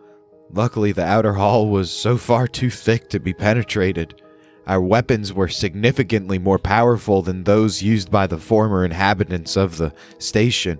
Luckily, 0.52 0.92
the 0.92 1.04
outer 1.04 1.32
hull 1.34 1.68
was 1.68 1.90
so 1.90 2.16
far 2.16 2.46
too 2.46 2.70
thick 2.70 3.10
to 3.10 3.18
be 3.18 3.34
penetrated. 3.34 4.22
Our 4.68 4.80
weapons 4.80 5.32
were 5.32 5.48
significantly 5.48 6.38
more 6.38 6.60
powerful 6.60 7.22
than 7.22 7.42
those 7.42 7.82
used 7.82 8.08
by 8.08 8.28
the 8.28 8.38
former 8.38 8.84
inhabitants 8.84 9.56
of 9.56 9.78
the 9.78 9.92
station, 10.18 10.78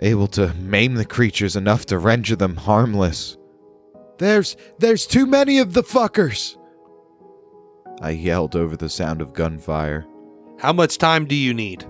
able 0.00 0.26
to 0.28 0.52
maim 0.54 0.96
the 0.96 1.06
creatures 1.06 1.56
enough 1.56 1.86
to 1.86 1.98
render 1.98 2.36
them 2.36 2.56
harmless. 2.56 3.37
There's 4.18 4.56
there's 4.78 5.06
too 5.06 5.26
many 5.26 5.58
of 5.58 5.72
the 5.72 5.82
fuckers. 5.82 6.56
I 8.00 8.10
yelled 8.10 8.54
over 8.54 8.76
the 8.76 8.88
sound 8.88 9.20
of 9.20 9.32
gunfire. 9.32 10.06
How 10.58 10.72
much 10.72 10.98
time 10.98 11.26
do 11.26 11.34
you 11.34 11.54
need? 11.54 11.84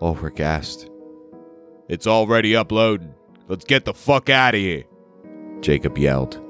Ulrich 0.00 0.40
asked. 0.40 0.90
It's 1.88 2.06
already 2.06 2.54
uploading. 2.54 3.14
Let's 3.48 3.64
get 3.64 3.84
the 3.84 3.94
fuck 3.94 4.28
out 4.28 4.54
of 4.54 4.60
here. 4.60 4.84
Jacob 5.60 5.98
yelled. 5.98 6.40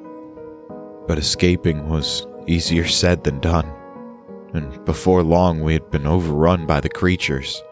But 1.07 1.19
escaping 1.19 1.89
was 1.89 2.27
easier 2.47 2.87
said 2.87 3.25
than 3.25 3.41
done, 3.41 3.71
and 4.53 4.85
before 4.85 5.23
long 5.23 5.63
we 5.63 5.75
had 5.75 5.91
been 5.91 6.07
overrun 6.07 6.67
by 6.67 6.81
the 6.81 6.89
creatures. 6.89 7.63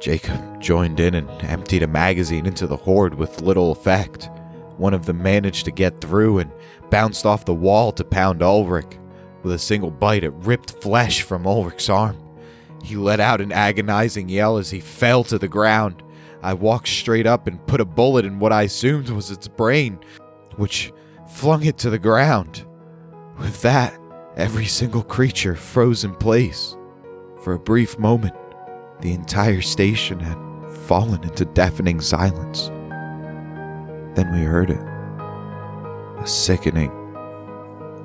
Jacob 0.00 0.60
joined 0.60 1.00
in 1.00 1.14
and 1.14 1.30
emptied 1.42 1.82
a 1.82 1.88
magazine 1.88 2.46
into 2.46 2.66
the 2.66 2.76
horde 2.76 3.14
with 3.14 3.40
little 3.40 3.72
effect. 3.72 4.28
One 4.76 4.94
of 4.94 5.06
them 5.06 5.22
managed 5.22 5.64
to 5.64 5.70
get 5.70 6.00
through 6.00 6.38
and 6.38 6.52
bounced 6.90 7.24
off 7.26 7.44
the 7.44 7.54
wall 7.54 7.92
to 7.92 8.04
pound 8.04 8.42
Ulrich. 8.42 8.98
With 9.42 9.52
a 9.54 9.58
single 9.58 9.90
bite, 9.90 10.24
it 10.24 10.32
ripped 10.34 10.82
flesh 10.82 11.22
from 11.22 11.46
Ulrich's 11.46 11.88
arm. 11.88 12.16
He 12.82 12.96
let 12.96 13.20
out 13.20 13.40
an 13.40 13.52
agonizing 13.52 14.28
yell 14.28 14.58
as 14.58 14.70
he 14.70 14.80
fell 14.80 15.24
to 15.24 15.38
the 15.38 15.48
ground. 15.48 16.02
I 16.42 16.54
walked 16.54 16.88
straight 16.88 17.26
up 17.26 17.46
and 17.46 17.66
put 17.66 17.80
a 17.80 17.84
bullet 17.84 18.24
in 18.24 18.38
what 18.38 18.52
I 18.52 18.62
assumed 18.62 19.08
was 19.08 19.30
its 19.30 19.48
brain, 19.48 19.98
which 20.56 20.92
flung 21.28 21.64
it 21.64 21.78
to 21.78 21.90
the 21.90 21.98
ground. 21.98 22.64
With 23.38 23.62
that, 23.62 23.98
every 24.36 24.66
single 24.66 25.02
creature 25.02 25.56
froze 25.56 26.04
in 26.04 26.14
place. 26.14 26.76
For 27.42 27.54
a 27.54 27.58
brief 27.58 27.98
moment, 27.98 28.34
the 29.00 29.12
entire 29.12 29.62
station 29.62 30.20
had 30.20 30.38
fallen 30.86 31.22
into 31.24 31.44
deafening 31.44 32.00
silence. 32.00 32.70
Then 34.16 34.32
we 34.32 34.40
heard 34.40 34.70
it 34.70 34.80
a 36.18 36.26
sickening, 36.26 36.90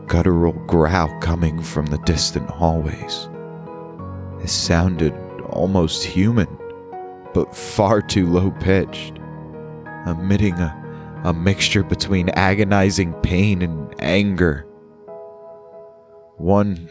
guttural 0.08 0.52
growl 0.68 1.08
coming 1.22 1.62
from 1.62 1.86
the 1.86 1.98
distant 2.00 2.50
hallways. 2.50 3.30
It 4.44 4.50
sounded 4.50 5.14
almost 5.50 6.04
human, 6.04 6.50
but 7.34 7.56
far 7.56 8.02
too 8.02 8.28
low 8.28 8.52
pitched, 8.52 9.20
emitting 10.06 10.56
a, 10.56 11.22
a 11.24 11.34
mixture 11.34 11.84
between 11.84 12.30
agonizing 12.32 13.14
pain 13.22 13.62
and 13.62 13.96
anger. 14.02 14.66
One, 16.36 16.90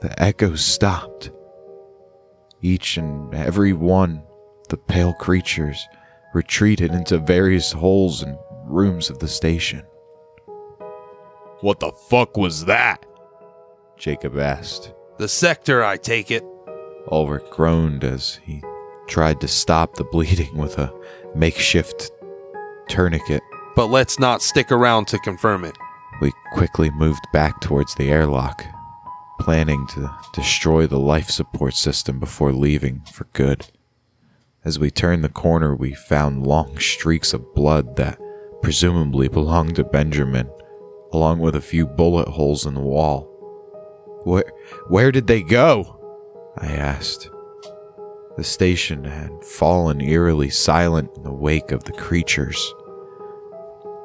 the 0.00 0.14
echoes 0.22 0.64
stopped. 0.64 1.32
Each 2.62 2.96
and 2.96 3.34
every 3.34 3.72
one, 3.72 4.22
the 4.68 4.76
pale 4.76 5.14
creatures, 5.14 5.84
retreated 6.34 6.92
into 6.92 7.18
various 7.18 7.72
holes 7.72 8.22
and 8.22 8.36
rooms 8.66 9.08
of 9.08 9.20
the 9.20 9.28
station. 9.28 9.82
What 11.60 11.80
the 11.80 11.92
fuck 12.10 12.36
was 12.36 12.66
that? 12.66 13.06
Jacob 13.96 14.36
asked. 14.36 14.92
The 15.18 15.28
sector, 15.28 15.84
I 15.84 15.96
take 15.96 16.30
it. 16.30 16.44
Ulrich 17.10 17.48
groaned 17.50 18.02
as 18.02 18.40
he 18.44 18.62
tried 19.06 19.40
to 19.40 19.48
stop 19.48 19.94
the 19.94 20.04
bleeding 20.04 20.56
with 20.56 20.78
a 20.78 20.92
makeshift 21.34 22.10
tourniquet. 22.88 23.42
But 23.76 23.86
let's 23.86 24.18
not 24.18 24.42
stick 24.42 24.72
around 24.72 25.06
to 25.08 25.18
confirm 25.20 25.64
it. 25.64 25.76
We 26.20 26.32
quickly 26.52 26.90
moved 26.90 27.26
back 27.32 27.60
towards 27.60 27.94
the 27.94 28.10
airlock, 28.10 28.64
planning 29.40 29.86
to 29.88 30.14
destroy 30.32 30.86
the 30.86 31.00
life 31.00 31.30
support 31.30 31.74
system 31.74 32.18
before 32.18 32.52
leaving 32.52 33.02
for 33.12 33.24
good. 33.32 33.66
As 34.64 34.78
we 34.78 34.90
turned 34.90 35.22
the 35.22 35.28
corner, 35.28 35.76
we 35.76 35.92
found 35.92 36.46
long 36.46 36.78
streaks 36.78 37.34
of 37.34 37.54
blood 37.54 37.96
that 37.96 38.18
presumably 38.62 39.28
belonged 39.28 39.76
to 39.76 39.84
Benjamin, 39.84 40.48
along 41.12 41.40
with 41.40 41.54
a 41.54 41.60
few 41.60 41.86
bullet 41.86 42.28
holes 42.28 42.64
in 42.64 42.72
the 42.72 42.80
wall. 42.80 43.30
Where, 44.24 44.50
where 44.88 45.12
did 45.12 45.26
they 45.26 45.42
go? 45.42 46.00
I 46.56 46.68
asked. 46.68 47.28
The 48.38 48.44
station 48.44 49.04
had 49.04 49.44
fallen 49.44 50.00
eerily 50.00 50.48
silent 50.48 51.10
in 51.14 51.24
the 51.24 51.32
wake 51.32 51.70
of 51.70 51.84
the 51.84 51.92
creatures. 51.92 52.74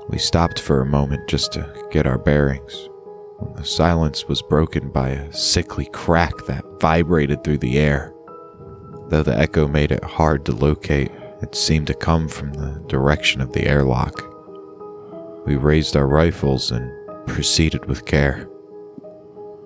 We 0.09 0.17
stopped 0.17 0.59
for 0.59 0.81
a 0.81 0.85
moment 0.85 1.29
just 1.29 1.53
to 1.53 1.73
get 1.89 2.05
our 2.05 2.17
bearings. 2.17 2.89
When 3.37 3.55
the 3.55 3.63
silence 3.63 4.27
was 4.27 4.41
broken 4.41 4.89
by 4.89 5.11
a 5.11 5.31
sickly 5.31 5.85
crack 5.93 6.33
that 6.47 6.65
vibrated 6.81 7.45
through 7.45 7.59
the 7.59 7.79
air. 7.79 8.13
Though 9.09 9.23
the 9.23 9.37
echo 9.37 9.67
made 9.67 9.91
it 9.91 10.03
hard 10.03 10.45
to 10.45 10.51
locate, 10.51 11.11
it 11.41 11.55
seemed 11.55 11.87
to 11.87 11.95
come 11.95 12.27
from 12.27 12.53
the 12.53 12.83
direction 12.87 13.41
of 13.41 13.53
the 13.53 13.65
airlock. 13.65 14.23
We 15.47 15.55
raised 15.55 15.95
our 15.95 16.07
rifles 16.07 16.71
and 16.71 16.91
proceeded 17.27 17.85
with 17.85 18.05
care. 18.05 18.47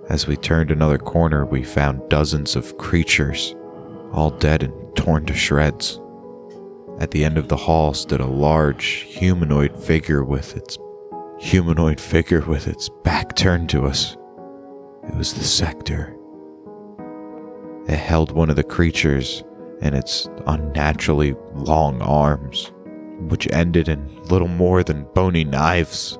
As 0.09 0.27
we 0.27 0.37
turned 0.37 0.71
another 0.71 0.97
corner, 0.97 1.45
we 1.45 1.63
found 1.63 2.07
dozens 2.09 2.55
of 2.55 2.77
creatures, 2.77 3.53
all 4.13 4.29
dead 4.29 4.63
and 4.63 4.95
torn 4.95 5.25
to 5.25 5.33
shreds. 5.33 5.99
At 6.99 7.11
the 7.11 7.25
end 7.25 7.37
of 7.37 7.49
the 7.49 7.57
hall 7.57 7.93
stood 7.93 8.21
a 8.21 8.25
large 8.25 8.85
humanoid 8.85 9.77
figure 9.77 10.23
with 10.23 10.55
its 10.55 10.77
humanoid 11.39 11.99
figure 11.99 12.41
with 12.41 12.69
its 12.69 12.89
back 13.03 13.35
turned 13.35 13.69
to 13.71 13.85
us. 13.85 14.15
It 15.09 15.15
was 15.15 15.33
the 15.33 15.43
sector. 15.43 16.15
It 17.87 17.97
held 17.97 18.31
one 18.31 18.49
of 18.49 18.55
the 18.55 18.63
creatures 18.63 19.43
in 19.81 19.93
its 19.93 20.29
unnaturally 20.47 21.35
long 21.53 22.01
arms, 22.01 22.71
which 23.27 23.51
ended 23.51 23.89
in 23.89 24.23
little 24.23 24.47
more 24.47 24.83
than 24.83 25.07
bony 25.13 25.43
knives. 25.43 26.17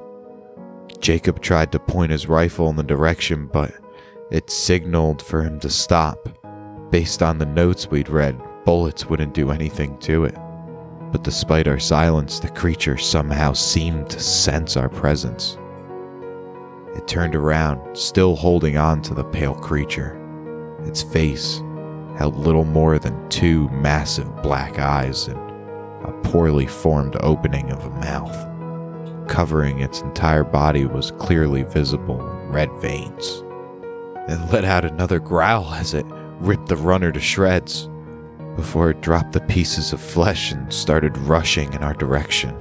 Jacob 0.99 1.41
tried 1.41 1.71
to 1.71 1.79
point 1.79 2.11
his 2.11 2.27
rifle 2.27 2.69
in 2.69 2.75
the 2.75 2.83
direction, 2.83 3.47
but 3.47 3.73
it 4.31 4.49
signaled 4.49 5.21
for 5.21 5.41
him 5.43 5.59
to 5.61 5.69
stop. 5.69 6.27
Based 6.91 7.23
on 7.23 7.37
the 7.37 7.45
notes 7.45 7.89
we'd 7.89 8.09
read, 8.09 8.39
bullets 8.65 9.05
wouldn't 9.05 9.33
do 9.33 9.51
anything 9.51 9.97
to 9.99 10.25
it. 10.25 10.35
But 11.11 11.23
despite 11.23 11.67
our 11.67 11.79
silence, 11.79 12.39
the 12.39 12.49
creature 12.49 12.97
somehow 12.97 13.53
seemed 13.53 14.09
to 14.09 14.19
sense 14.19 14.75
our 14.75 14.89
presence. 14.89 15.57
It 16.95 17.07
turned 17.07 17.35
around, 17.35 17.95
still 17.95 18.35
holding 18.35 18.77
on 18.77 19.01
to 19.03 19.13
the 19.13 19.23
pale 19.23 19.55
creature. 19.55 20.19
Its 20.85 21.01
face 21.01 21.61
held 22.17 22.35
little 22.37 22.65
more 22.65 22.99
than 22.99 23.29
two 23.29 23.69
massive 23.69 24.41
black 24.41 24.79
eyes 24.79 25.27
and 25.27 25.39
a 26.03 26.11
poorly 26.23 26.67
formed 26.67 27.15
opening 27.21 27.71
of 27.71 27.85
a 27.85 27.89
mouth. 27.89 28.49
Covering 29.27 29.79
its 29.79 30.01
entire 30.01 30.43
body 30.43 30.85
was 30.85 31.11
clearly 31.11 31.63
visible 31.63 32.17
red 32.49 32.71
veins. 32.81 33.43
It 34.27 34.51
let 34.51 34.65
out 34.65 34.85
another 34.85 35.19
growl 35.19 35.73
as 35.73 35.93
it 35.93 36.05
ripped 36.39 36.67
the 36.67 36.77
runner 36.77 37.11
to 37.11 37.19
shreds 37.19 37.89
before 38.55 38.91
it 38.91 39.01
dropped 39.01 39.31
the 39.31 39.41
pieces 39.41 39.93
of 39.93 40.01
flesh 40.01 40.51
and 40.51 40.71
started 40.71 41.17
rushing 41.17 41.73
in 41.73 41.81
our 41.81 41.93
direction. 41.93 42.55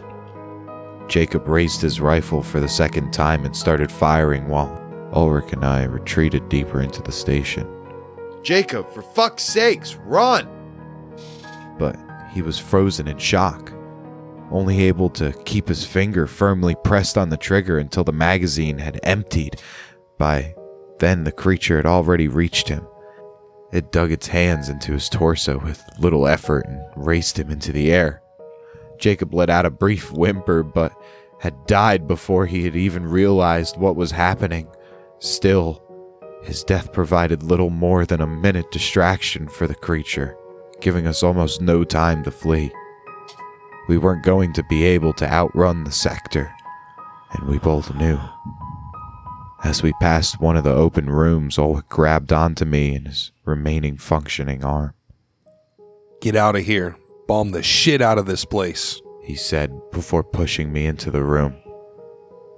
Jacob 1.08 1.46
raised 1.46 1.82
his 1.82 2.00
rifle 2.00 2.42
for 2.42 2.60
the 2.60 2.68
second 2.68 3.12
time 3.12 3.44
and 3.44 3.54
started 3.54 3.92
firing 3.92 4.48
while 4.48 4.78
Ulrich 5.12 5.52
and 5.52 5.64
I 5.64 5.84
retreated 5.84 6.48
deeper 6.48 6.80
into 6.80 7.02
the 7.02 7.12
station. 7.12 7.68
Jacob, 8.42 8.90
for 8.92 9.02
fuck's 9.02 9.42
sakes, 9.42 9.96
run! 10.04 10.48
But 11.78 11.96
he 12.32 12.42
was 12.42 12.58
frozen 12.58 13.08
in 13.08 13.18
shock, 13.18 13.72
only 14.50 14.84
able 14.84 15.10
to 15.10 15.32
keep 15.44 15.68
his 15.68 15.84
finger 15.84 16.26
firmly 16.26 16.74
pressed 16.82 17.16
on 17.16 17.28
the 17.28 17.36
trigger 17.36 17.78
until 17.78 18.04
the 18.04 18.12
magazine 18.12 18.78
had 18.78 19.00
emptied. 19.02 19.60
By 20.18 20.54
then, 20.98 21.24
the 21.24 21.32
creature 21.32 21.76
had 21.76 21.86
already 21.86 22.28
reached 22.28 22.68
him. 22.68 22.86
It 23.72 23.90
dug 23.90 24.12
its 24.12 24.26
hands 24.26 24.68
into 24.68 24.92
his 24.92 25.08
torso 25.08 25.58
with 25.58 25.82
little 25.98 26.26
effort 26.26 26.66
and 26.66 26.82
raced 26.94 27.38
him 27.38 27.50
into 27.50 27.72
the 27.72 27.90
air. 27.90 28.22
Jacob 28.98 29.34
let 29.34 29.50
out 29.50 29.66
a 29.66 29.70
brief 29.70 30.12
whimper, 30.12 30.62
but 30.62 30.92
had 31.40 31.66
died 31.66 32.06
before 32.06 32.46
he 32.46 32.64
had 32.64 32.76
even 32.76 33.04
realized 33.04 33.76
what 33.76 33.96
was 33.96 34.10
happening. 34.12 34.68
Still, 35.18 35.82
his 36.42 36.64
death 36.64 36.92
provided 36.92 37.42
little 37.42 37.70
more 37.70 38.04
than 38.04 38.20
a 38.20 38.26
minute 38.26 38.70
distraction 38.70 39.48
for 39.48 39.66
the 39.66 39.74
creature, 39.74 40.36
giving 40.80 41.06
us 41.06 41.22
almost 41.22 41.60
no 41.60 41.84
time 41.84 42.24
to 42.24 42.30
flee. 42.30 42.72
We 43.88 43.98
weren't 43.98 44.24
going 44.24 44.52
to 44.54 44.64
be 44.64 44.84
able 44.84 45.12
to 45.14 45.30
outrun 45.30 45.84
the 45.84 45.92
sector, 45.92 46.52
and 47.32 47.48
we 47.48 47.58
both 47.58 47.94
knew. 47.94 48.18
As 49.64 49.82
we 49.82 49.92
passed 50.00 50.40
one 50.40 50.56
of 50.56 50.64
the 50.64 50.74
open 50.74 51.08
rooms, 51.08 51.58
Ulrich 51.58 51.86
grabbed 51.88 52.32
onto 52.32 52.64
me 52.64 52.96
in 52.96 53.04
his 53.06 53.30
remaining 53.44 53.96
functioning 53.96 54.64
arm. 54.64 54.94
Get 56.20 56.34
out 56.34 56.56
of 56.56 56.64
here. 56.64 56.96
Bomb 57.28 57.52
the 57.52 57.62
shit 57.62 58.02
out 58.02 58.18
of 58.18 58.26
this 58.26 58.44
place. 58.44 59.00
He 59.22 59.36
said 59.36 59.72
before 59.92 60.24
pushing 60.24 60.72
me 60.72 60.86
into 60.86 61.12
the 61.12 61.22
room. 61.22 61.54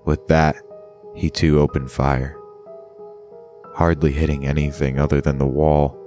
With 0.07 0.27
that, 0.29 0.57
he 1.15 1.29
too 1.29 1.61
opened 1.61 1.91
fire. 1.91 2.39
Hardly 3.75 4.13
hitting 4.13 4.47
anything 4.47 4.99
other 4.99 5.21
than 5.21 5.39
the 5.39 5.47
wall, 5.47 5.99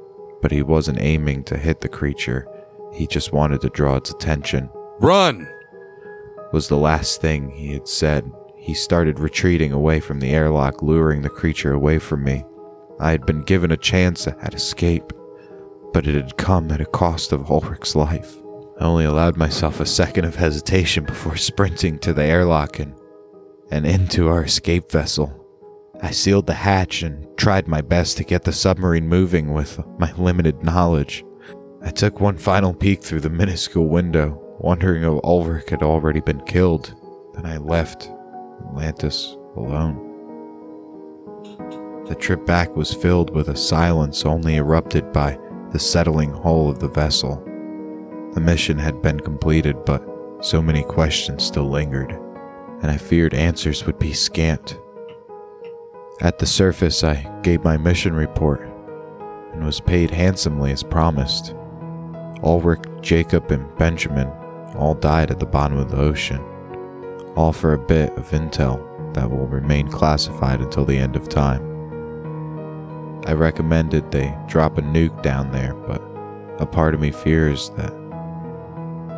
but 0.42 0.52
he 0.52 0.62
wasn't 0.62 1.02
aiming 1.02 1.44
to 1.46 1.58
hit 1.58 1.82
the 1.82 1.90
creature. 1.90 2.48
He 2.94 3.08
just 3.08 3.34
wanted 3.34 3.62
to 3.62 3.70
draw 3.70 3.98
its 3.98 4.10
attention, 4.10 4.70
Run! 5.00 5.48
was 6.52 6.68
the 6.68 6.78
last 6.78 7.22
thing 7.22 7.50
he 7.52 7.74
had 7.74 7.88
said. 7.88 8.32
He 8.56 8.74
started 8.74 9.20
retreating 9.20 9.72
away 9.72 10.00
from 10.00 10.20
the 10.20 10.32
airlock, 10.32 10.82
luring 10.82 11.22
the 11.22 11.30
creature 11.30 11.74
away 11.74 12.00
from 12.00 12.24
me. 12.24 12.44
I 13.00 13.12
had 13.12 13.26
been 13.26 13.42
given 13.44 13.72
a 13.72 13.78
chance 13.78 14.28
at 14.28 14.54
escape, 14.56 15.14
but 15.94 16.08
it 16.08 16.16
had 16.16 16.38
come 16.38 16.72
at 16.72 16.82
a 16.82 16.86
cost 16.86 17.32
of 17.32 17.50
Ulrich's 17.50 17.96
life. 17.96 18.36
I 18.80 18.86
only 18.86 19.06
allowed 19.06 19.38
myself 19.38 19.80
a 19.80 19.86
second 19.86 20.26
of 20.26 20.36
hesitation 20.36 21.04
before 21.04 21.36
sprinting 21.36 22.00
to 22.00 22.14
the 22.14 22.24
airlock 22.24 22.80
and, 22.80 22.96
and 23.70 23.86
into 23.86 24.28
our 24.30 24.44
escape 24.44 24.92
vessel. 24.92 25.47
I 26.02 26.12
sealed 26.12 26.46
the 26.46 26.54
hatch 26.54 27.02
and 27.02 27.28
tried 27.38 27.68
my 27.68 27.82
best 27.82 28.18
to 28.18 28.24
get 28.24 28.44
the 28.44 28.54
submarine 28.54 29.08
moving 29.08 29.54
with 29.54 29.80
my 29.98 30.12
limited 30.14 30.64
knowledge. 30.64 31.26
I 31.82 31.90
took 31.90 32.20
one 32.20 32.38
final 32.38 32.74
peek 32.74 33.04
through 33.04 33.22
the 33.22 33.30
minuscule 33.30 33.88
window, 33.88 34.40
wondering 34.60 35.04
if 35.04 35.24
Ulrich 35.24 35.70
had 35.70 35.82
already 35.84 36.20
been 36.20 36.42
killed. 36.42 36.94
Then 37.34 37.46
I 37.46 37.58
left 37.58 38.10
Atlantis 38.68 39.36
alone. 39.56 40.04
The 42.08 42.16
trip 42.16 42.46
back 42.46 42.76
was 42.76 42.94
filled 42.94 43.36
with 43.36 43.50
a 43.50 43.56
silence 43.56 44.26
only 44.26 44.56
erupted 44.56 45.12
by 45.12 45.38
the 45.72 45.80
settling 45.80 46.32
hull 46.32 46.70
of 46.70 46.80
the 46.80 46.88
vessel. 46.88 47.44
The 48.34 48.40
mission 48.40 48.78
had 48.78 49.02
been 49.02 49.20
completed, 49.20 49.84
but 49.86 50.04
so 50.42 50.62
many 50.62 50.84
questions 50.84 51.44
still 51.44 51.70
lingered, 51.70 52.12
and 52.82 52.92
I 52.92 52.98
feared 52.98 53.34
answers 53.34 53.86
would 53.86 54.00
be 54.00 54.14
scant. 54.14 54.78
At 56.20 56.40
the 56.40 56.48
surface, 56.48 57.04
I 57.04 57.30
gave 57.44 57.64
my 57.64 57.78
mission 57.78 58.16
report 58.16 58.62
and 59.54 59.64
was 59.64 59.80
paid 59.80 60.10
handsomely 60.10 60.72
as 60.72 60.82
promised. 60.82 61.54
Ulrich, 62.42 62.84
Jacob, 63.02 63.52
and 63.52 63.76
Benjamin 63.78 64.28
all 64.76 64.96
died 64.96 65.30
at 65.30 65.40
the 65.40 65.46
bottom 65.46 65.78
of 65.78 65.92
the 65.92 65.98
ocean, 65.98 66.44
all 67.36 67.54
for 67.54 67.74
a 67.74 67.78
bit 67.78 68.12
of 68.18 68.32
intel 68.32 68.84
that 69.14 69.30
will 69.30 69.46
remain 69.46 69.88
classified 69.90 70.60
until 70.60 70.86
the 70.86 70.98
end 70.98 71.16
of 71.16 71.30
time. 71.30 71.62
I 73.28 73.34
recommended 73.34 74.12
they 74.12 74.36
drop 74.48 74.80
a 74.80 74.82
nuke 74.82 75.22
down 75.22 75.52
there, 75.52 75.76
but 75.76 76.02
a 76.58 76.66
part 76.66 76.96
of 76.96 77.00
me 77.00 77.12
fears 77.12 77.70
that 77.78 77.94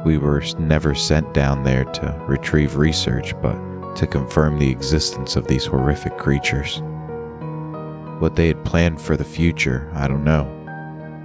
we 0.06 0.18
were 0.18 0.44
never 0.58 0.94
sent 0.96 1.34
down 1.34 1.64
there 1.64 1.86
to 1.86 2.26
retrieve 2.28 2.76
research, 2.76 3.34
but 3.42 3.58
to 3.96 4.06
confirm 4.06 4.60
the 4.60 4.70
existence 4.70 5.38
of 5.38 5.48
these 5.48 5.66
horrific 5.66 6.18
creatures. 6.18 6.82
What 8.20 8.36
they 8.36 8.48
had 8.48 8.66
planned 8.66 9.02
for 9.02 9.16
the 9.16 9.24
future, 9.24 9.90
I 9.94 10.08
don't 10.08 10.26
know, 10.26 10.44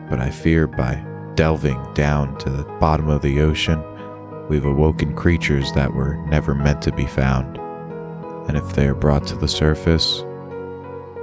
but 0.08 0.20
I 0.20 0.30
fear 0.30 0.66
by 0.68 1.04
delving 1.34 1.82
down 1.94 2.38
to 2.38 2.50
the 2.50 2.62
bottom 2.78 3.08
of 3.08 3.20
the 3.20 3.40
ocean, 3.40 3.82
we've 4.48 4.64
awoken 4.64 5.14
creatures 5.14 5.72
that 5.72 5.92
were 5.92 6.16
never 6.28 6.54
meant 6.54 6.82
to 6.82 6.92
be 6.92 7.06
found. 7.06 7.58
And 8.48 8.56
if 8.56 8.74
they 8.74 8.86
are 8.86 8.94
brought 8.94 9.26
to 9.26 9.36
the 9.36 9.48
surface, 9.48 10.20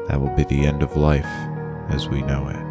that 0.08 0.20
will 0.20 0.36
be 0.36 0.44
the 0.44 0.66
end 0.66 0.84
of 0.84 0.98
life 0.98 1.26
as 1.90 2.10
we 2.10 2.22
know 2.22 2.50
it. 2.50 2.71